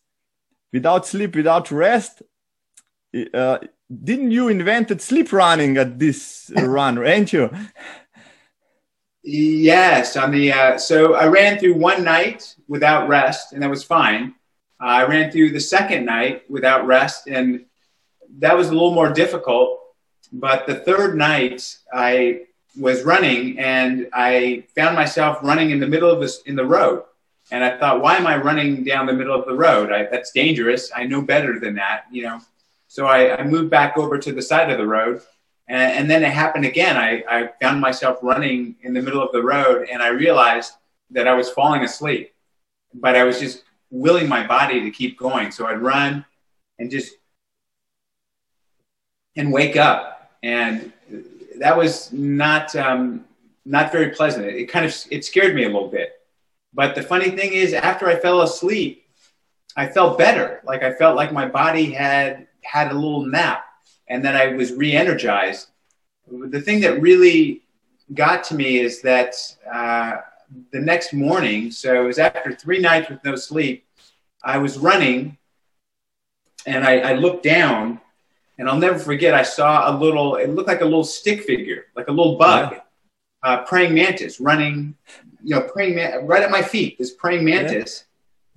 [0.73, 2.21] without sleep without rest
[3.33, 3.59] uh,
[4.03, 7.49] didn't you invented sleep running at this run, ain't you?
[9.23, 13.83] Yes, on the uh, so I ran through one night without rest, and that was
[13.83, 14.33] fine.
[14.81, 17.65] Uh, I ran through the second night without rest, and
[18.39, 19.79] that was a little more difficult.
[20.33, 22.45] But the third night, I
[22.79, 27.03] was running, and I found myself running in the middle of this in the road.
[27.51, 29.91] And I thought, why am I running down the middle of the road?
[29.91, 30.89] I, that's dangerous.
[30.95, 32.39] I know better than that, you know.
[32.91, 35.21] So I, I moved back over to the side of the road.
[35.69, 36.97] And, and then it happened again.
[36.97, 40.73] I, I found myself running in the middle of the road and I realized
[41.11, 42.33] that I was falling asleep,
[42.93, 45.51] but I was just willing my body to keep going.
[45.51, 46.25] So I'd run
[46.79, 47.13] and just
[49.37, 50.91] and wake up, and
[51.59, 53.23] that was not um,
[53.63, 54.47] not very pleasant.
[54.47, 56.19] It, it kind of it scared me a little bit.
[56.73, 59.05] But the funny thing is, after I fell asleep,
[59.77, 60.59] I felt better.
[60.65, 63.65] Like I felt like my body had had a little nap,
[64.07, 65.67] and then I was re-energized.
[66.29, 67.63] The thing that really
[68.13, 69.35] got to me is that
[69.71, 70.17] uh,
[70.71, 73.85] the next morning, so it was after three nights with no sleep,
[74.43, 75.37] I was running
[76.65, 77.99] and I, I, looked down
[78.57, 81.85] and I'll never forget, I saw a little, it looked like a little stick figure,
[81.95, 82.79] like a little bug, yeah.
[83.43, 84.95] uh, praying mantis running,
[85.43, 88.05] you know, praying man- right at my feet, this praying mantis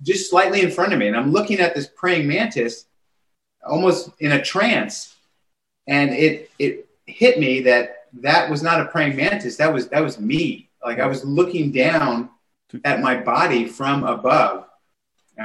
[0.01, 0.13] yeah.
[0.13, 1.07] just slightly in front of me.
[1.07, 2.85] And I'm looking at this praying mantis
[3.65, 5.15] almost in a trance.
[5.87, 9.57] And it, it hit me that that was not a praying mantis.
[9.57, 10.69] That was, that was me.
[10.83, 12.29] Like I was looking down
[12.83, 14.65] at my body from above,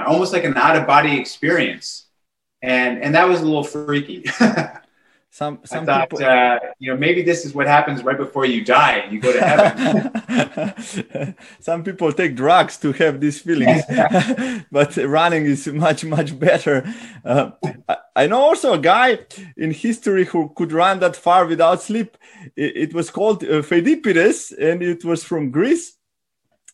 [0.06, 2.06] almost like an out of body experience.
[2.62, 4.24] And, and that was a little freaky.
[5.32, 8.46] some some I thought, people uh, you know, maybe this is what happens right before
[8.46, 11.36] you die you go to heaven.
[11.60, 13.82] some people take drugs to have these feelings,
[14.72, 16.84] but running is much much better.
[17.24, 17.52] Uh,
[18.16, 19.20] I know also a guy
[19.56, 22.16] in history who could run that far without sleep.
[22.56, 25.96] It, it was called uh, Pheidippides, and it was from Greece.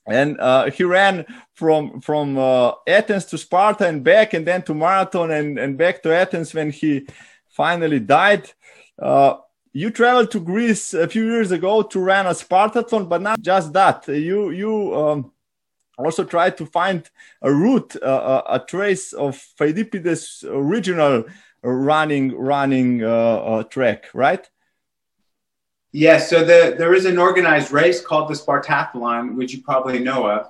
[0.09, 4.73] And uh, he ran from from uh, Athens to Sparta and back, and then to
[4.73, 7.07] Marathon and, and back to Athens when he
[7.57, 8.53] finally died.
[8.99, 9.37] Uh,
[9.73, 13.73] you traveled to Greece a few years ago to run a Spartathlon, but not just
[13.73, 14.07] that.
[14.09, 15.33] You you um,
[15.99, 17.11] also tried to find
[17.43, 21.25] a route, uh, a trace of Pheidippides' original
[21.63, 24.49] running running uh, uh, track, right?
[25.93, 26.31] Yes.
[26.33, 30.29] Yeah, so the, there is an organized race called the Spartathlon, which you probably know
[30.29, 30.47] of,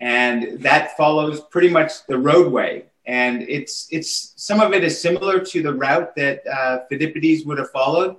[0.00, 5.40] and that follows pretty much the roadway and it's it's some of it is similar
[5.40, 8.16] to the route that uh, would have followed,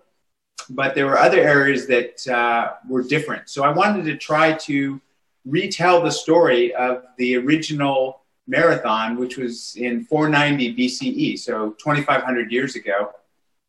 [0.70, 3.50] but there were other areas that uh, were different.
[3.50, 5.02] So I wanted to try to
[5.46, 12.76] retell the story of the original marathon, which was in 490 BCE, so 2,500 years
[12.76, 13.12] ago.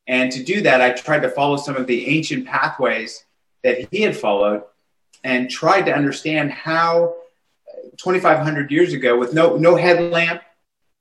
[0.07, 3.25] And to do that, I tried to follow some of the ancient pathways
[3.65, 4.63] that he had followed
[5.25, 7.17] and tried to understand how
[7.97, 10.43] 2,500 years ago, with no, no headlamp,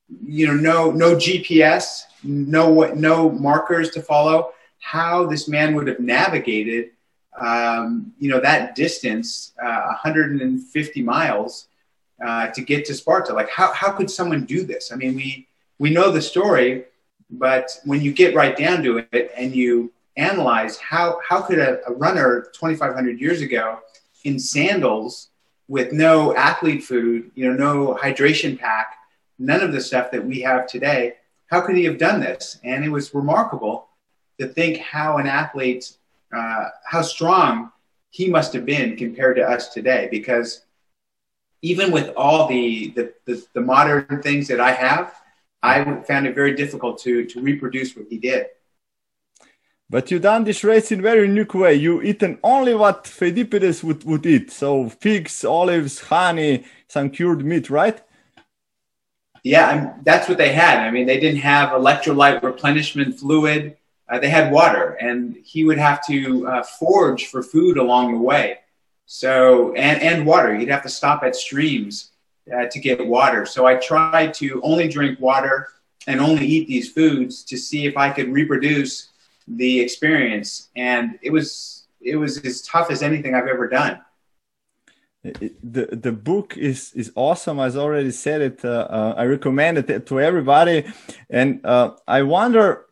[0.09, 4.51] you know, no no GPS, no no markers to follow.
[4.79, 6.91] How this man would have navigated,
[7.39, 11.67] um, you know, that distance, uh, 150 miles,
[12.25, 13.33] uh, to get to Sparta.
[13.33, 14.91] Like, how how could someone do this?
[14.91, 15.47] I mean, we
[15.79, 16.85] we know the story,
[17.29, 21.79] but when you get right down to it and you analyze how how could a,
[21.87, 23.79] a runner 2,500 years ago
[24.23, 25.29] in sandals
[25.67, 28.97] with no athlete food, you know, no hydration pack
[29.37, 31.15] none of the stuff that we have today.
[31.47, 32.59] How could he have done this?
[32.63, 33.87] And it was remarkable
[34.39, 35.93] to think how an athlete,
[36.35, 37.71] uh, how strong
[38.09, 40.07] he must have been compared to us today.
[40.09, 40.65] Because
[41.61, 45.13] even with all the, the, the, the modern things that I have,
[45.61, 48.47] I found it very difficult to, to reproduce what he did.
[49.89, 51.75] But you done this race in very unique way.
[51.75, 54.51] You eaten only what Pheidippides would, would eat.
[54.51, 58.01] So figs, olives, honey, some cured meat, right?
[59.45, 60.79] Yeah, I'm, that's what they had.
[60.79, 63.77] I mean, they didn't have electrolyte replenishment fluid.
[64.09, 68.17] Uh, they had water, and he would have to uh, forage for food along the
[68.17, 68.57] way.
[69.05, 70.55] So, and, and water.
[70.55, 72.09] He'd have to stop at streams
[72.51, 73.45] uh, to get water.
[73.45, 75.67] So I tried to only drink water
[76.07, 79.09] and only eat these foods to see if I could reproduce
[79.47, 80.69] the experience.
[80.75, 84.01] And it was it was as tough as anything I've ever done
[85.63, 87.59] the the book is is awesome.
[87.59, 90.85] As already said it, uh, uh, I recommend it to everybody,
[91.29, 92.85] and uh, I wonder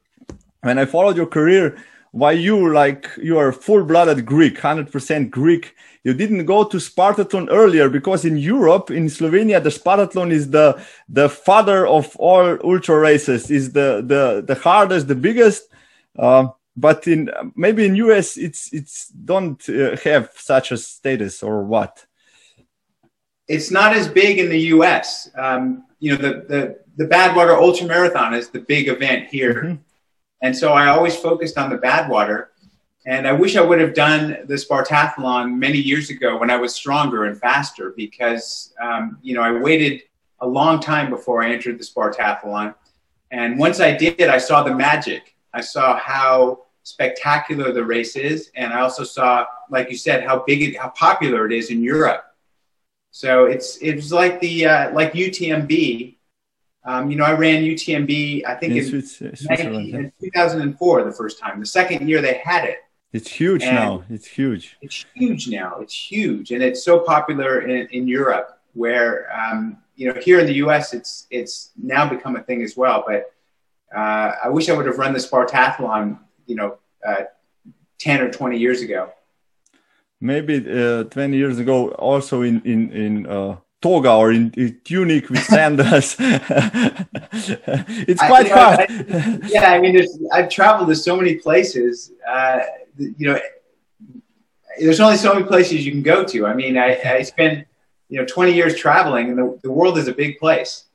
[0.61, 1.77] when I followed your career
[2.11, 5.75] why you like you are full blooded Greek, hundred percent Greek.
[6.03, 10.81] You didn't go to Spartathlon earlier because in Europe, in Slovenia, the Spartathlon is the
[11.07, 13.51] the father of all ultra races.
[13.51, 15.69] is the the the hardest, the biggest.
[16.17, 21.63] Uh, but in maybe in US, it's it's don't uh, have such a status or
[21.63, 22.05] what
[23.47, 25.29] it's not as big in the U.S.
[25.35, 29.75] Um, you know, the the the Badwater Ultra Marathon is the big event here, mm-hmm.
[30.41, 32.47] and so I always focused on the Badwater.
[33.05, 36.73] And I wish I would have done the Spartathlon many years ago when I was
[36.73, 40.03] stronger and faster, because um, you know I waited
[40.39, 42.75] a long time before I entered the Spartathlon.
[43.31, 45.35] And once I did, I saw the magic.
[45.53, 50.43] I saw how spectacular the race is, and I also saw, like you said, how
[50.45, 52.32] big it, how popular it is in Europe
[53.13, 56.15] So it's it's like the uh, like UTMB.
[56.83, 58.43] Um, you know, I ran UTMB.
[58.43, 61.59] I think In in, Swiss- 19 in 2004 the first time.
[61.59, 62.79] The second year they had it.
[63.13, 64.03] It's huge And- now.
[64.09, 64.77] It's huge.
[64.81, 65.77] It's huge now.
[65.79, 68.59] It's huge, and it's so popular in, in Europe.
[68.73, 72.75] Where um, you know, here in the U.S., it's it's now become a thing as
[72.75, 73.03] well.
[73.05, 73.31] But
[73.95, 76.17] uh, I wish I would have run the Spartathlon.
[76.47, 77.25] You know, uh,
[77.99, 79.11] 10 or 20 years ago.
[80.23, 85.29] Maybe uh, 20 years ago, also in in in uh, toga or in, in tunic
[85.29, 86.15] with sandals.
[88.07, 88.79] it's I- quite know, hard.
[88.79, 92.11] I- yeah, I mean, there's, I've traveled to so many places.
[92.35, 92.59] Uh,
[92.97, 93.39] you know,
[94.79, 96.45] there's only so many places you can go to.
[96.47, 97.67] I mean, I, I spent
[98.09, 100.85] you know 20 years traveling, and the, the world is a big place.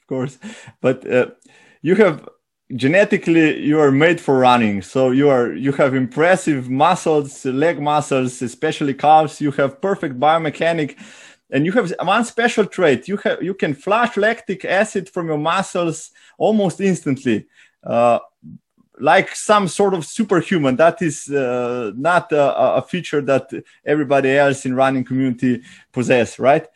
[0.00, 0.38] of course
[0.80, 1.26] but uh,
[1.82, 2.16] you have
[2.74, 8.42] genetically you are made for running so you are you have impressive muscles leg muscles
[8.42, 9.40] especially calves.
[9.40, 10.96] You have perfect biomechanic
[11.50, 13.06] and you have one special trait.
[13.06, 17.46] You have you can flush lactic acid from your muscles almost instantly
[17.84, 18.18] uh,
[18.98, 20.74] like some sort of superhuman.
[20.74, 23.48] That is uh, not a, a feature that
[23.84, 25.62] everybody else in running community
[25.92, 26.66] possess right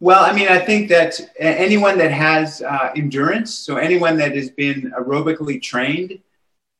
[0.00, 4.48] Well, I mean, I think that anyone that has uh, endurance, so anyone that has
[4.50, 6.20] been aerobically trained,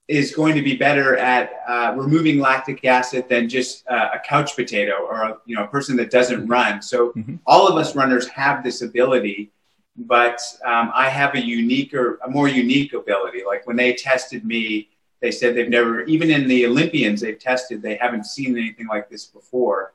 [0.07, 4.57] is going to be better at uh, removing lactic acid than just uh, a couch
[4.57, 6.81] potato or a, you know a person that doesn't run.
[6.81, 7.39] So Mhm.
[7.47, 9.51] all of us runners have this ability,
[9.97, 13.43] but um, I have a unique or a more unique ability.
[13.47, 14.89] Like when they tested me,
[15.21, 19.11] they said they've never, even in the Olympians they've tested, they haven't seen anything like
[19.11, 19.93] this before.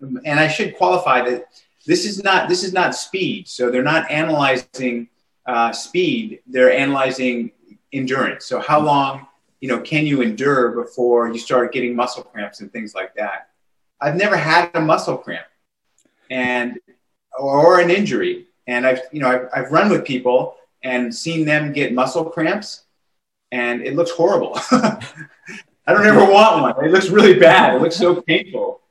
[0.00, 1.46] And I should qualify that
[1.88, 3.48] this is not this is not speed.
[3.48, 5.08] So they're not analyzing
[5.46, 7.50] uh, speed; they're analyzing
[7.94, 8.44] endurance.
[8.44, 9.26] So how long
[9.60, 13.48] you know can you endure before you start getting muscle cramps and things like that?
[14.02, 15.46] I've never had a muscle cramp,
[16.30, 16.78] and
[17.38, 21.72] or an injury, and I've you know I've, I've run with people and seen them
[21.72, 22.84] get muscle cramps,
[23.50, 24.52] and it looks horrible.
[24.70, 26.84] I don't ever want one.
[26.84, 27.76] It looks really bad.
[27.76, 28.82] It looks so painful.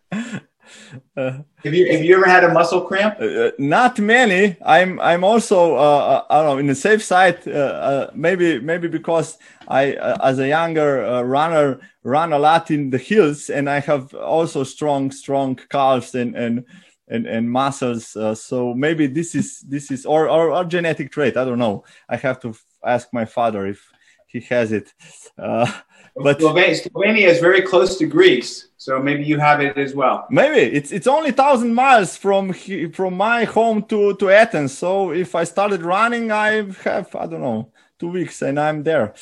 [1.16, 3.18] Uh, Have you have you ever had a muscle cramp?
[3.20, 4.56] Uh, not many.
[4.64, 7.40] I'm I'm also uh, I don't know in the safe side.
[7.48, 12.72] Uh, uh, maybe maybe because I uh, as a younger uh, runner run a lot
[12.72, 16.66] in the hills and I have also strong strong calves and and
[17.08, 18.16] and, and muscles.
[18.16, 21.38] Uh, so maybe this is this is or, or or genetic trait.
[21.38, 21.84] I don't know.
[22.10, 23.82] I have to f- ask my father if
[24.28, 24.94] he has it.
[25.38, 25.72] Uh,
[26.16, 30.26] but Slovenia is very close to Greece, so maybe you have it as well.
[30.30, 34.78] Maybe it's it's only thousand miles from he, from my home to to Athens.
[34.78, 37.70] So if I started running, I have I don't know
[38.00, 39.14] two weeks and I'm there.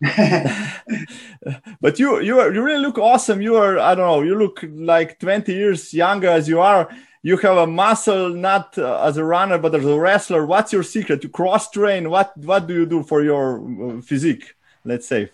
[1.80, 3.40] but you you are, you really look awesome.
[3.40, 4.22] You are I don't know.
[4.22, 6.88] You look like twenty years younger as you are.
[7.22, 10.44] You have a muscle not uh, as a runner but as a wrestler.
[10.44, 11.22] What's your secret?
[11.22, 12.10] You cross train.
[12.10, 14.56] What what do you do for your uh, physique?
[14.84, 15.30] Let's say.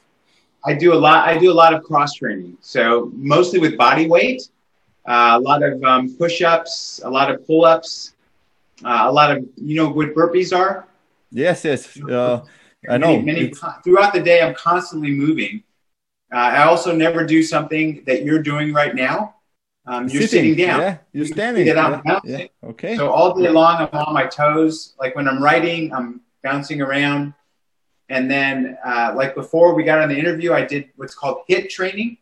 [0.67, 1.29] I do a lot.
[1.29, 4.49] I do a lot of cross training, so mostly with body weight,
[5.07, 8.15] uh, a lot of um, push-ups, a lot of pull-ups,
[8.85, 10.87] uh, a lot of you know what burpees are.
[11.31, 12.01] Yes, yes.
[12.01, 12.45] Uh,
[12.89, 13.21] I know.
[13.21, 13.53] Many, many
[13.83, 15.63] throughout the day, I'm constantly moving.
[16.33, 19.37] Uh, I also never do something that you're doing right now.
[19.87, 20.81] Um, you're sitting, down.
[20.81, 21.67] Yeah, you're standing.
[21.67, 22.47] down, Yeah, yeah.
[22.65, 22.97] Okay.
[22.97, 24.95] So all day long, I'm on my toes.
[24.99, 27.35] Like when I'm writing, I'm bouncing around.
[28.09, 31.71] And then, uh, like before we got on the interview, I did what's called HIIT
[31.71, 32.19] training.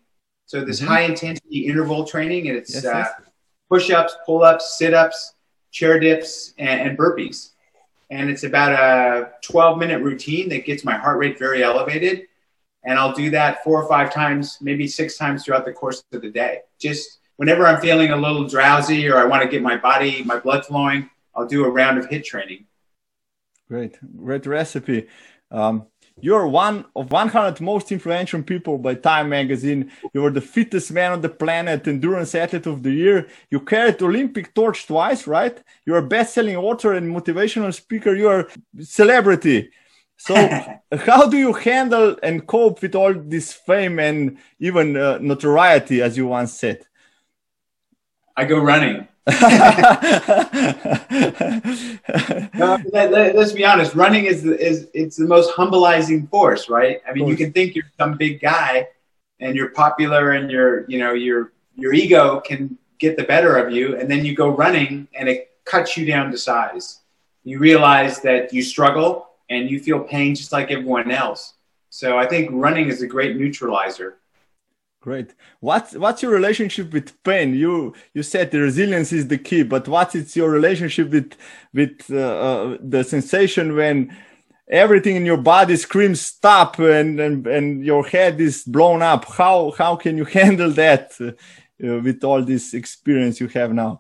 [0.47, 0.87] So this Mhm.
[0.87, 3.13] high intensity interval training, and it's Yes, uh, yes.
[3.69, 5.35] push ups, pull ups, sit ups,
[5.71, 7.51] chair dips, and, and burpees.
[8.11, 12.27] And it's about a 12 minute routine that gets my heart rate very elevated.
[12.85, 16.21] And I'll do that four or five times, maybe six times throughout the course of
[16.21, 16.61] the day.
[16.79, 20.39] Just whenever I'm feeling a little drowsy or I want to get my body, my
[20.39, 22.67] blood flowing, I'll do a round of HIIT training.
[23.69, 25.09] Great, great recipe.
[25.53, 25.87] Um,
[26.21, 29.91] you're one of 100 most influential people by Time Magazine.
[30.15, 33.29] You are the fittest man on the planet, endurance athlete of the year.
[33.51, 35.61] You carried Olympic torch twice, right?
[35.85, 38.15] You're a best-selling author and motivational speaker.
[38.15, 38.49] You are
[38.79, 39.71] a celebrity.
[40.17, 40.35] So,
[41.07, 46.17] how do you handle and cope with all this fame and even uh, notoriety, as
[46.17, 46.85] you once said?
[48.37, 49.09] I go running.
[52.55, 53.95] No, let, let, us be honest.
[53.95, 57.01] Running is the, is it's the most humbleizing force, right?
[57.09, 58.89] I mean, you can think you're some big guy,
[59.41, 63.73] and you're popular, and your you know your your ego can get the better of
[63.73, 67.01] you, and then you go running, and it cuts you down to size.
[67.43, 71.55] You realize that you struggle, and you feel pain just like everyone else.
[71.91, 74.19] So I think running is a great neutralizer.
[75.03, 75.35] Great.
[75.59, 77.55] What's what's your relationship with pain?
[77.55, 81.35] You you said the resilience is the key, but what is your relationship with
[81.75, 84.17] with uh, uh, the sensation when
[84.71, 89.25] everything in your body screams stop and, and and your head is blown up?
[89.25, 91.33] How how can you handle that uh,
[91.81, 93.99] with all this experience you have now?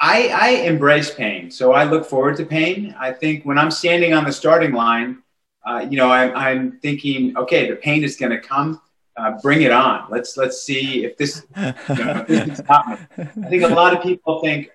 [0.00, 2.94] I, I embrace pain, so I look forward to pain.
[2.98, 5.22] I think when I'm standing on the starting line,
[5.66, 8.80] uh, you know, I'm, I'm thinking, okay, the pain is going to come
[9.16, 10.06] uh, bring it on.
[10.10, 11.46] Let's let's see if this.
[11.56, 13.06] You know, if this I
[13.48, 14.70] think a lot of people think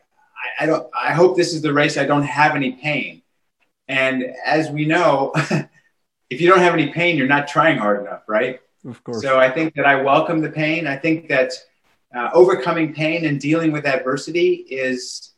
[0.60, 0.90] I, I, don't.
[1.00, 1.98] I hope this is the race.
[1.98, 3.22] I don't have any pain,
[3.88, 5.32] and as we know,
[6.30, 8.60] if you don't have any pain, you're not trying hard enough, right?
[8.86, 9.22] Of course.
[9.22, 10.88] So I think that I welcome the pain.
[10.88, 11.54] I think that
[12.16, 15.34] uh, overcoming pain and dealing with adversity is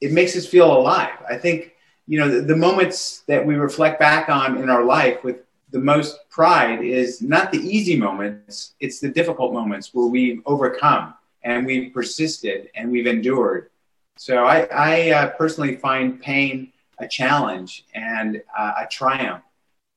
[0.00, 1.18] it makes us feel alive.
[1.28, 1.74] I think
[2.06, 5.38] you know the, the moments that we reflect back on in our life with
[5.70, 11.14] the most pride is not the easy moments, it's the difficult moments where we've overcome
[11.42, 13.70] and we've persisted and we've endured.
[14.16, 19.42] So I, I uh, personally find pain a challenge and uh, a triumph.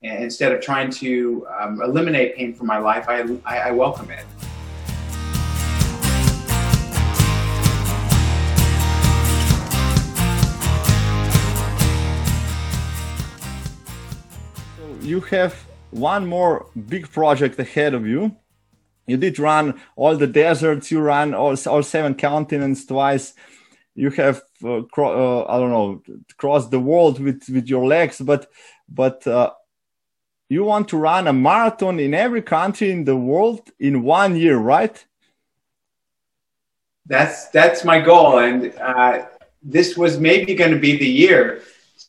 [0.02, 4.10] And instead of trying to um, eliminate pain from my life, I, I, I welcome
[4.10, 4.24] it.
[15.12, 15.54] You have
[15.90, 16.54] one more
[16.92, 18.22] big project ahead of you.
[19.06, 23.34] You did run all the deserts, you ran all, all seven continents twice.
[23.94, 26.02] You have, uh, uh, I don't know,
[26.40, 28.42] crossed the world with, with your legs, but,
[28.88, 29.50] but, uh,
[30.48, 34.58] you want to run a marathon in every country in the world in one year,
[34.58, 34.96] right?
[37.04, 38.38] That's, that's my goal.
[38.38, 39.26] And, uh,
[39.62, 41.62] this was maybe going to be the year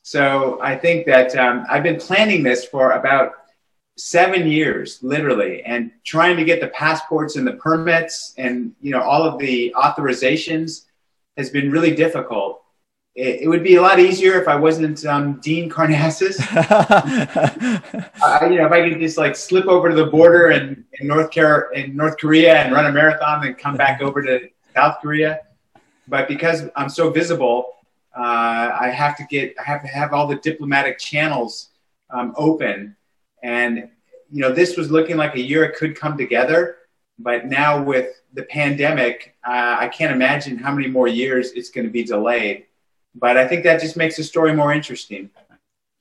[0.04, 3.32] so I think that um, I've been planning this for about
[3.96, 9.02] seven years, literally, and trying to get the passports and the permits and you know
[9.02, 10.86] all of the authorizations
[11.38, 12.62] has been really difficult.
[13.16, 16.38] It, it would be a lot easier if I wasn't um, Dean Karnazes.
[18.22, 21.08] uh, you know, if I could just like slip over to the border in, in
[21.08, 24.98] North Car- in North Korea and run a marathon and come back over to South
[25.02, 25.42] Korea.
[26.10, 27.73] But because I'm so visible,
[28.22, 31.70] I have to get, I have to have all the diplomatic channels
[32.10, 32.96] um, open.
[33.42, 33.90] And,
[34.32, 36.78] you know, this was looking like a year it could come together.
[37.20, 41.86] But now with the pandemic, uh, I can't imagine how many more years it's going
[41.86, 42.66] to be delayed.
[43.16, 45.30] But I think that just makes the story more interesting.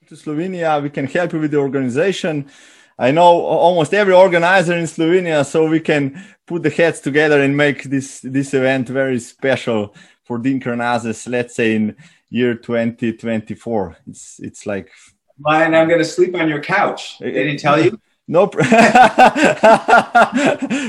[0.09, 2.51] To Slovenia, we can help you with the organization.
[2.99, 7.57] I know almost every organizer in Slovenia, so we can put the heads together and
[7.57, 9.95] make this this event very special
[10.33, 11.95] for Dean Karnazes, let's say in
[12.31, 13.99] year 2024.
[14.07, 14.91] It's it's like.
[15.45, 17.19] And I'm going to sleep on your couch.
[17.19, 18.01] They didn't tell you.
[18.33, 18.45] No,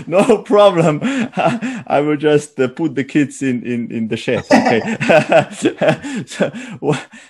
[0.08, 1.02] no problem.
[1.04, 4.46] I will just uh, put the kids in, in, in the shed.
[4.46, 4.80] Okay.
[6.26, 6.50] so,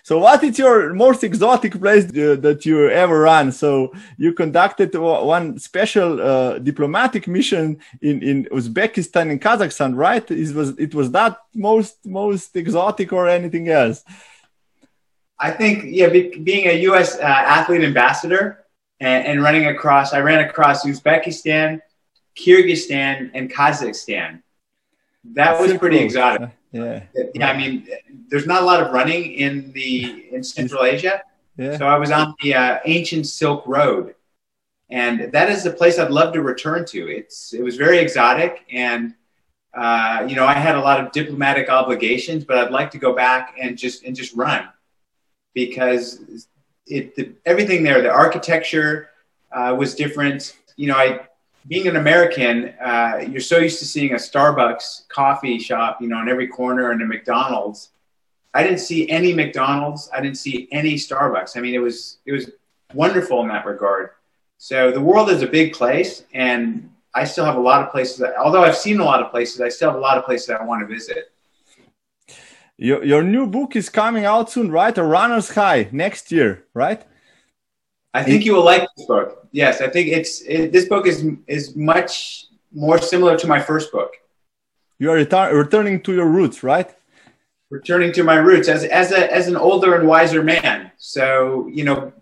[0.03, 3.51] so, what is your most exotic place uh, that you ever ran?
[3.51, 10.29] So, you conducted one special uh, diplomatic mission in, in Uzbekistan and Kazakhstan, right?
[10.29, 14.03] It was it was that most most exotic or anything else?
[15.39, 17.17] I think yeah, be, being a U.S.
[17.17, 18.62] Uh, athlete ambassador
[19.03, 21.81] and, and running across, I ran across Uzbekistan,
[22.37, 24.41] Kyrgyzstan, and Kazakhstan.
[25.33, 26.41] That was pretty exotic.
[26.41, 27.03] Uh, yeah.
[27.33, 27.49] Yeah.
[27.49, 27.87] I mean,
[28.29, 31.21] there's not a lot of running in the in Central Asia.
[31.57, 31.77] Yeah.
[31.77, 34.15] So I was on the uh, ancient Silk Road,
[34.89, 37.07] and that is a place I'd love to return to.
[37.07, 39.13] It's it was very exotic, and
[39.73, 43.13] uh, you know I had a lot of diplomatic obligations, but I'd like to go
[43.13, 44.67] back and just and just run
[45.53, 46.47] because
[46.87, 49.09] it the, everything there, the architecture
[49.51, 50.57] uh, was different.
[50.75, 51.27] You know, I
[51.67, 56.17] being an American, uh, you're so used to seeing a Starbucks coffee shop, you know,
[56.17, 57.89] on every corner and a McDonald's.
[58.53, 60.09] I didn't see any McDonald's.
[60.13, 61.57] I didn't see any Starbucks.
[61.57, 62.51] I mean, it was it was
[62.93, 64.11] wonderful in that regard.
[64.57, 68.17] So the world is a big place, and I still have a lot of places.
[68.17, 70.49] That, although I've seen a lot of places, I still have a lot of places
[70.49, 71.32] I want to visit.
[72.77, 74.97] Your, your new book is coming out soon, right?
[74.97, 77.03] A Runner's High next year, right?
[78.13, 79.47] I think you will like this book.
[79.51, 83.91] Yes, I think it's it, this book is is much more similar to my first
[83.91, 84.13] book.
[84.99, 86.93] You are retar- returning to your roots, right?
[87.71, 90.91] Returning to my roots as as a as an older and wiser man.
[90.97, 92.13] So you know,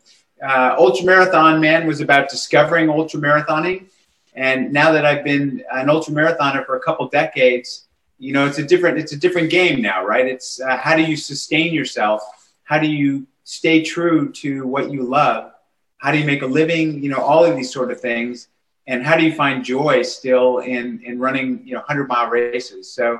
[0.41, 3.89] uh, ultra marathon man was about discovering ultra marathoning,
[4.33, 7.87] and now that I've been an ultra marathoner for a couple decades,
[8.21, 10.27] you know it's a different it's a different game now right?
[10.27, 12.21] It's uh, how do you sustain yourself?
[12.63, 15.51] How do you stay true to what you love?
[15.97, 17.03] How do you make a living?
[17.03, 18.47] You know all of these sort of things.
[18.87, 22.93] And how do you find joy still in in running you know 100 mile races?
[22.93, 23.19] So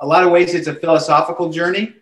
[0.00, 1.94] a lot of ways it's a philosophical journey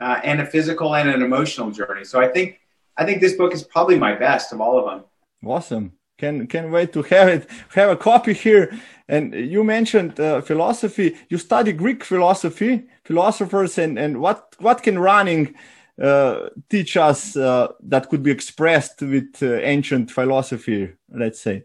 [0.00, 2.04] uh, and a physical and an emotional journey.
[2.04, 2.60] So i think
[2.98, 5.04] i think this book is probably my best of all of them.
[5.46, 7.48] Awesome can can wait to have it.
[7.74, 8.78] Have a copy here.
[9.08, 11.16] And you mentioned uh, philosophy.
[11.28, 15.54] You study greek philosophy philosophers and and what what can running
[16.02, 21.64] uh, teach us uh, that could be expressed with uh, ancient philosophy let's say?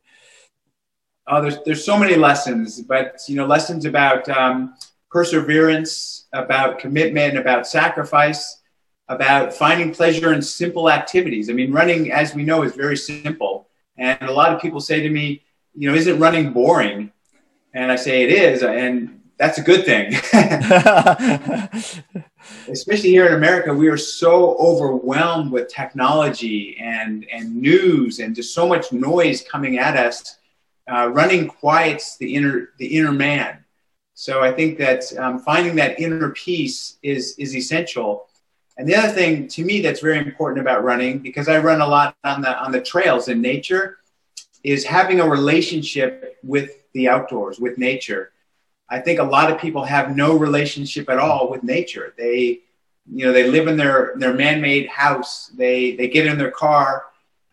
[1.27, 4.75] Oh, there's there's so many lessons, but you know, lessons about um,
[5.11, 8.61] perseverance, about commitment, about sacrifice,
[9.07, 11.49] about finding pleasure in simple activities.
[11.49, 13.68] I mean, running, as we know, is very simple,
[13.99, 15.43] and a lot of people say to me,
[15.75, 17.11] you know, isn't running boring?
[17.73, 20.15] And I say it is, and that's a good thing.
[22.67, 28.55] Especially here in America, we are so overwhelmed with technology and and news and just
[28.55, 30.39] so much noise coming at us
[30.91, 33.63] uh, running quiets the inner the inner man.
[34.13, 38.27] So I think that um, finding that inner peace is is essential.
[38.79, 41.87] And the other thing to me that's very important about running, because I run a
[41.87, 43.97] lot on the on the trails in nature,
[44.63, 48.31] is having a relationship with the outdoors, with nature.
[48.89, 52.13] I think a lot of people have no relationship at all with nature.
[52.17, 52.61] They,
[53.05, 55.51] you know, they live in their their man-made house.
[55.57, 57.03] They they get in their car.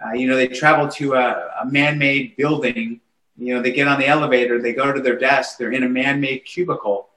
[0.01, 3.01] Uh, you know, they travel to a, a man-made building
[3.39, 5.89] you know, they get on the elevator, they go to their desk, they're in a
[5.89, 7.11] man made cubicle.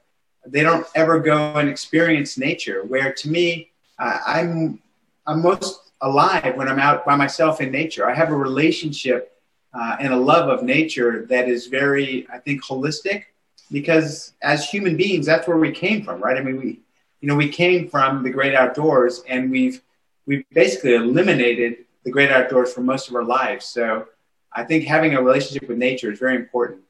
[0.46, 2.82] They don't ever go and experience nature.
[2.84, 3.69] Where to me,
[4.00, 4.80] uh, I'm,
[5.26, 8.08] I'm most alive when I'm out by myself in nature.
[8.08, 9.32] I have a relationship
[9.72, 13.24] uh, and a love of nature that is very, I think, holistic
[13.70, 16.36] because as human beings, that's where we came from, right?
[16.36, 16.80] I mean, we,
[17.20, 19.80] you know, we came from the great outdoors and we've,
[20.26, 23.66] we've basically eliminated the great outdoors for most of our lives.
[23.66, 24.08] So,
[24.52, 26.80] I think having a relationship with nature is very important.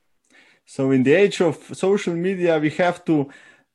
[0.67, 3.29] So in the age of social media, we have to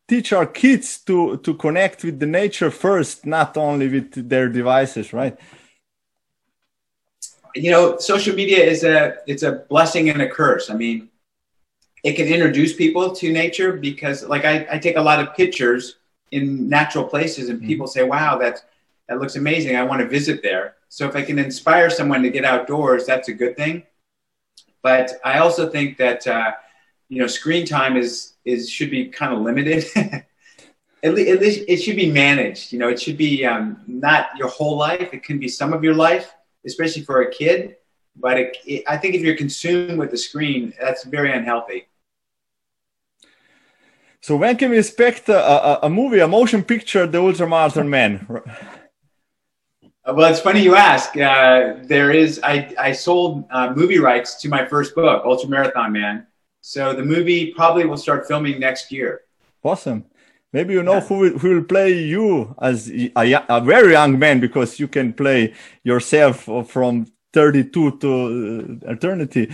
[0.08, 5.14] teach our kids to to connect with the nature first, not only with their devices,
[5.14, 5.38] right?
[7.56, 10.70] You know, social media is a it's a blessing and a curse.
[10.70, 11.10] I mean,
[12.04, 15.96] it can introduce people to nature because, like, I, I take a lot of pictures
[16.32, 17.68] in natural places, and mm-hmm.
[17.68, 18.62] people say, "Wow, that's
[19.08, 19.76] that looks amazing.
[19.76, 23.28] I want to visit there." So if I can inspire someone to get outdoors, that's
[23.30, 23.84] a good thing.
[24.84, 26.52] But I also think that uh,
[27.10, 29.86] you know screen time is is should be kind of limited.
[29.96, 32.72] at, least, at, least, it should be managed.
[32.72, 35.14] You know, it should be um, not your whole life.
[35.14, 36.34] It can be some of your life,
[36.66, 37.78] especially for a kid.
[38.16, 41.88] But it, it, I think if you're consumed with the screen, that's very unhealthy.
[44.22, 48.26] So when can we expect a, a, a movie, a motion picture, The Ultramarathon Man?
[50.08, 51.18] Well, it's funny you ask.
[51.18, 55.92] Uh, there is, I, I sold uh, movie rights to my first book, Ultra Marathon
[55.94, 56.28] Man.
[56.68, 59.22] So the movie probably will start filming next year.
[59.64, 60.04] Awesome.
[60.52, 61.02] Maybe you know yeah.
[61.02, 63.12] who, will, who will play you as a,
[63.48, 65.54] a, very young man because you can play
[65.84, 69.54] yourself from 32 to uh, eternity.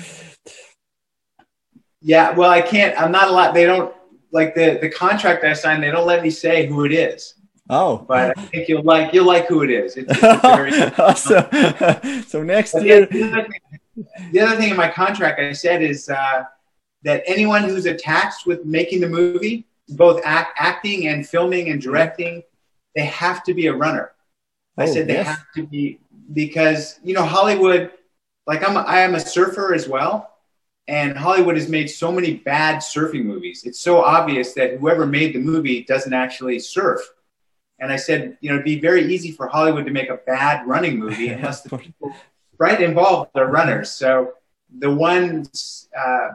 [1.99, 2.97] Yeah, well, I can't.
[2.97, 3.53] I'm not a lot.
[3.53, 3.93] They don't
[4.31, 5.83] like the the contract I signed.
[5.83, 7.33] They don't let me say who it is.
[7.69, 9.97] Oh, but I think you'll like you'll like who it is.
[9.97, 12.23] It's, it's very, awesome.
[12.31, 13.05] so next year.
[13.05, 16.43] The other, thing, the other, thing, in my contract I said is uh,
[17.03, 22.43] that anyone who's attached with making the movie, both act, acting and filming and directing,
[22.95, 24.11] they have to be a runner.
[24.77, 25.27] I oh, said they yes.
[25.27, 25.99] have to be
[26.33, 27.91] because you know Hollywood.
[28.47, 30.31] Like I'm, a, I am a surfer as well,
[30.87, 33.63] and Hollywood has made so many bad surfing movies.
[33.65, 37.01] It's so obvious that whoever made the movie doesn't actually surf
[37.81, 40.67] and I said, you know, it'd be very easy for Hollywood to make a bad
[40.67, 42.15] running movie unless the people
[42.59, 43.89] right involved are runners.
[43.89, 44.33] So
[44.77, 45.47] the one
[45.99, 46.29] uh,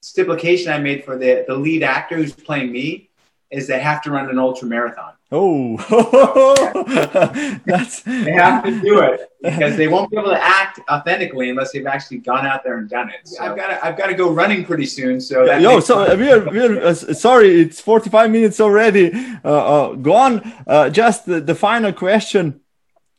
[0.00, 3.10] stipulation I made for the, the lead actor who's playing me
[3.50, 5.12] is they have to run an ultra marathon.
[5.32, 5.76] Oh,
[7.64, 11.70] that's they have to do it because they won't be able to act authentically unless
[11.70, 13.28] they've actually gone out there and done it.
[13.28, 15.20] So I've got to, I've got to go running pretty soon.
[15.20, 19.12] So that yo, so we are, we are uh, sorry, it's 45 minutes already.
[19.44, 20.52] Uh, uh, go on.
[20.66, 22.60] Uh, just the, the, final question.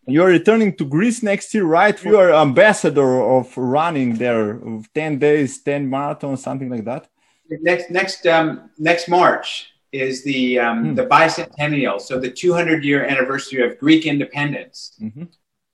[0.07, 2.03] You're returning to Greece next year, right?
[2.03, 4.59] You are ambassador of running there,
[4.93, 7.07] 10 days, 10 marathons, something like that.
[7.49, 10.95] Next next um, next March is the um, mm.
[10.95, 14.93] the bicentennial, so the 200 year anniversary of Greek independence.
[15.01, 15.25] Mm-hmm.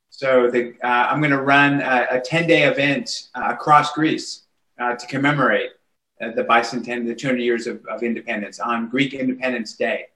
[0.09, 4.47] So the, uh, I'm going to run a, a 10 day event uh, across Greece
[4.79, 5.69] uh, to commemorate
[6.19, 10.07] uh, the bicentennial, the 200 years of, of, independence on Greek Independence Day.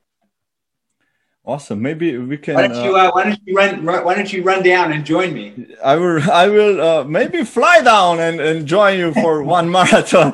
[1.43, 1.81] Awesome.
[1.81, 2.53] Maybe we can.
[2.53, 4.93] Why don't you uh, uh, Why don't you run, run Why don't you run down
[4.93, 5.67] and join me?
[5.83, 6.21] I will.
[6.31, 10.31] I will uh, maybe fly down and, and join you for one marathon.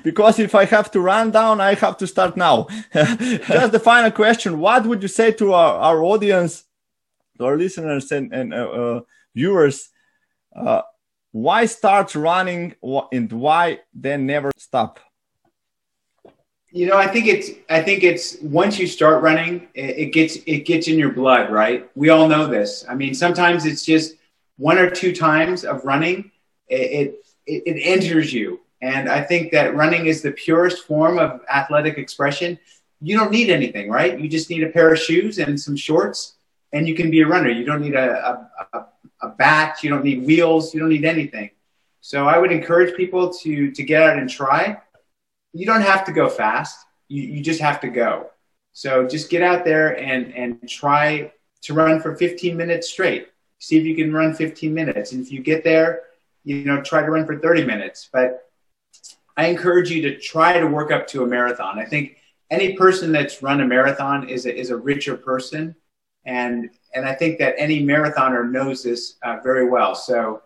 [0.04, 2.68] because if I have to run down, I have to start now.
[2.94, 6.62] Just the final question: What would you say to our, our audience,
[7.38, 9.00] to our listeners and, and uh, uh,
[9.34, 9.90] viewers?
[10.54, 10.82] Uh,
[11.32, 12.76] why start running
[13.12, 15.00] and why then never stop?
[16.70, 20.66] You know, I think it's I think it's once you start running, it, gets it
[20.66, 21.88] gets in your blood, right?
[21.94, 22.84] We all know this.
[22.86, 24.16] I mean, sometimes it's just
[24.58, 26.30] one or two times of running,
[26.68, 28.60] it it, it enters you.
[28.82, 32.58] And I think that running is the purest form of athletic expression.
[33.00, 34.20] You don't need anything, right?
[34.20, 36.34] You just need a pair of shoes and some shorts,
[36.72, 37.48] and you can be a runner.
[37.48, 38.86] You don't need a, a,
[39.22, 39.82] a bat.
[39.82, 40.74] You don't need wheels.
[40.74, 41.50] You don't need anything.
[42.02, 44.76] So I would encourage people to to get out and try
[45.52, 46.86] you don't have to go fast.
[47.08, 48.30] You, you just have to go.
[48.72, 51.32] So just get out there and, and try
[51.62, 53.28] to run for 15 minutes straight.
[53.58, 55.12] See if you can run 15 minutes.
[55.12, 56.02] And if you get there,
[56.44, 58.08] you know, try to run for 30 minutes.
[58.12, 58.48] But
[59.36, 61.78] I encourage you to try to work up to a marathon.
[61.78, 62.18] I think
[62.50, 65.74] any person that's run a marathon is a, is a richer person.
[66.24, 69.94] And, and I think that any marathoner knows this uh, very well.
[69.94, 70.42] So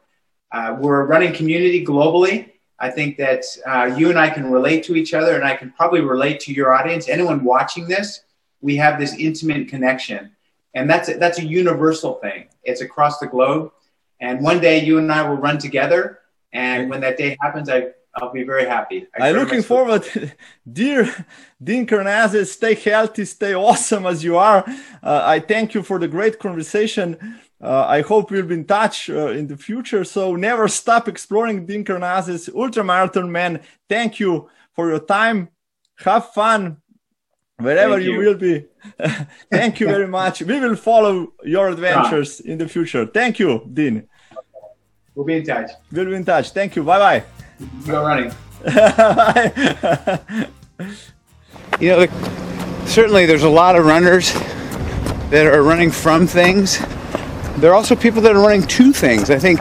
[0.52, 2.51] uh, we're a running community globally.
[2.78, 5.70] I think that uh, you and I can relate to each other, and I can
[5.70, 7.08] probably relate to your audience.
[7.08, 8.22] Anyone watching this,
[8.60, 10.30] we have this intimate connection,
[10.74, 12.48] and that's a, that's a universal thing.
[12.64, 13.72] It's across the globe,
[14.20, 16.18] and one day you and I will run together.
[16.52, 19.06] And when that day happens, I I'll be very happy.
[19.18, 20.04] I I'm looking forward.
[20.70, 21.26] Dear
[21.62, 24.64] Dean Karnazes, stay healthy, stay awesome as you are.
[25.02, 27.38] Uh, I thank you for the great conversation.
[27.62, 30.04] Uh, I hope we'll be in touch uh, in the future.
[30.04, 33.60] So never stop exploring Dean Karnazes, ultramarathon man.
[33.88, 35.48] Thank you for your time.
[35.98, 36.78] Have fun
[37.58, 38.12] wherever you.
[38.12, 38.18] you.
[38.18, 38.66] will be.
[39.50, 40.42] thank you very much.
[40.42, 43.06] We will follow your adventures in the future.
[43.06, 44.08] Thank you, Dean.
[45.14, 45.70] We'll be in touch.
[45.92, 46.50] We'll be in touch.
[46.50, 46.82] Thank you.
[46.82, 47.24] Bye bye.
[47.86, 48.32] Go running.
[48.64, 50.46] bye.
[51.80, 52.06] You know,
[52.86, 54.32] certainly there's a lot of runners
[55.30, 56.78] that are running from things.
[57.56, 59.30] There are also people that are running to things.
[59.30, 59.60] I think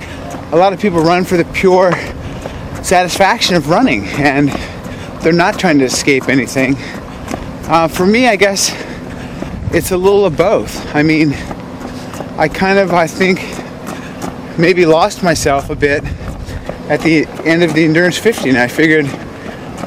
[0.52, 1.92] a lot of people run for the pure
[2.84, 4.50] satisfaction of running and
[5.22, 6.76] they're not trying to escape anything.
[7.68, 8.72] Uh, for me, I guess
[9.74, 10.96] it's a little of both.
[10.96, 11.34] I mean,
[12.38, 13.40] I kind of, I think,
[14.58, 16.04] maybe lost myself a bit
[16.90, 19.06] at the end of the Endurance 50 and I figured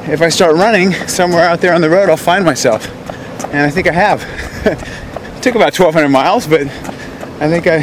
[0.07, 2.87] if I start running somewhere out there on the road, I'll find myself.
[3.45, 4.21] And I think I have.
[5.45, 6.65] took about 1,200 miles, but
[7.37, 7.81] I think I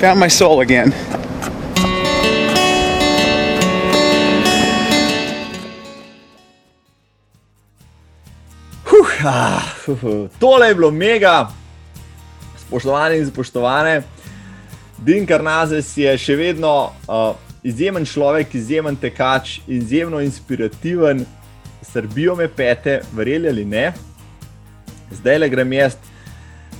[0.00, 0.92] found my soul again.
[8.84, 11.48] Huh, ah, huh, tole je bilo mega,
[12.66, 14.02] spoštovani in spoštovane.
[14.98, 21.22] Din Karnazes je še vedno uh, izjemen človek, izjemen tekač, izjemno inspirativen,
[21.86, 23.92] srbijo me pete, verjeli ali ne.
[25.12, 25.94] Zdaj le grem jaz,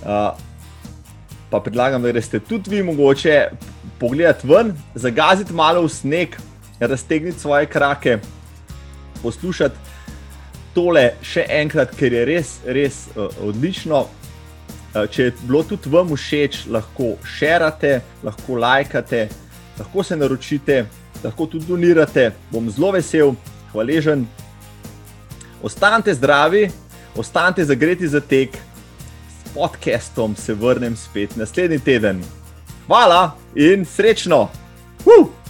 [0.03, 0.34] uh,
[1.53, 3.48] pa predlagam, da greste tudi vi mogoče
[4.00, 6.36] pogledati ven, zagaziti malo v sneg,
[6.80, 8.18] raztegniti svoje krake,
[9.22, 9.76] poslušati
[10.74, 14.07] tole še enkrat, ker je res, res uh, odlično.
[14.94, 19.26] Uh, če je bilo tudi vam všeč, lahko širite, lahko lajkate,
[19.76, 20.82] lahko se naročite,
[21.20, 22.30] lahko tudi donirate.
[22.48, 23.36] Bom zelo vesel,
[23.74, 24.24] hvaležen.
[25.62, 26.70] Ostanite zdravi,
[27.16, 28.57] ostanite zagreti za tek,
[29.55, 32.24] podcastom se vrnem spet naslednji teden.
[32.86, 34.48] Hvala in srečno!
[35.05, 35.41] Uh!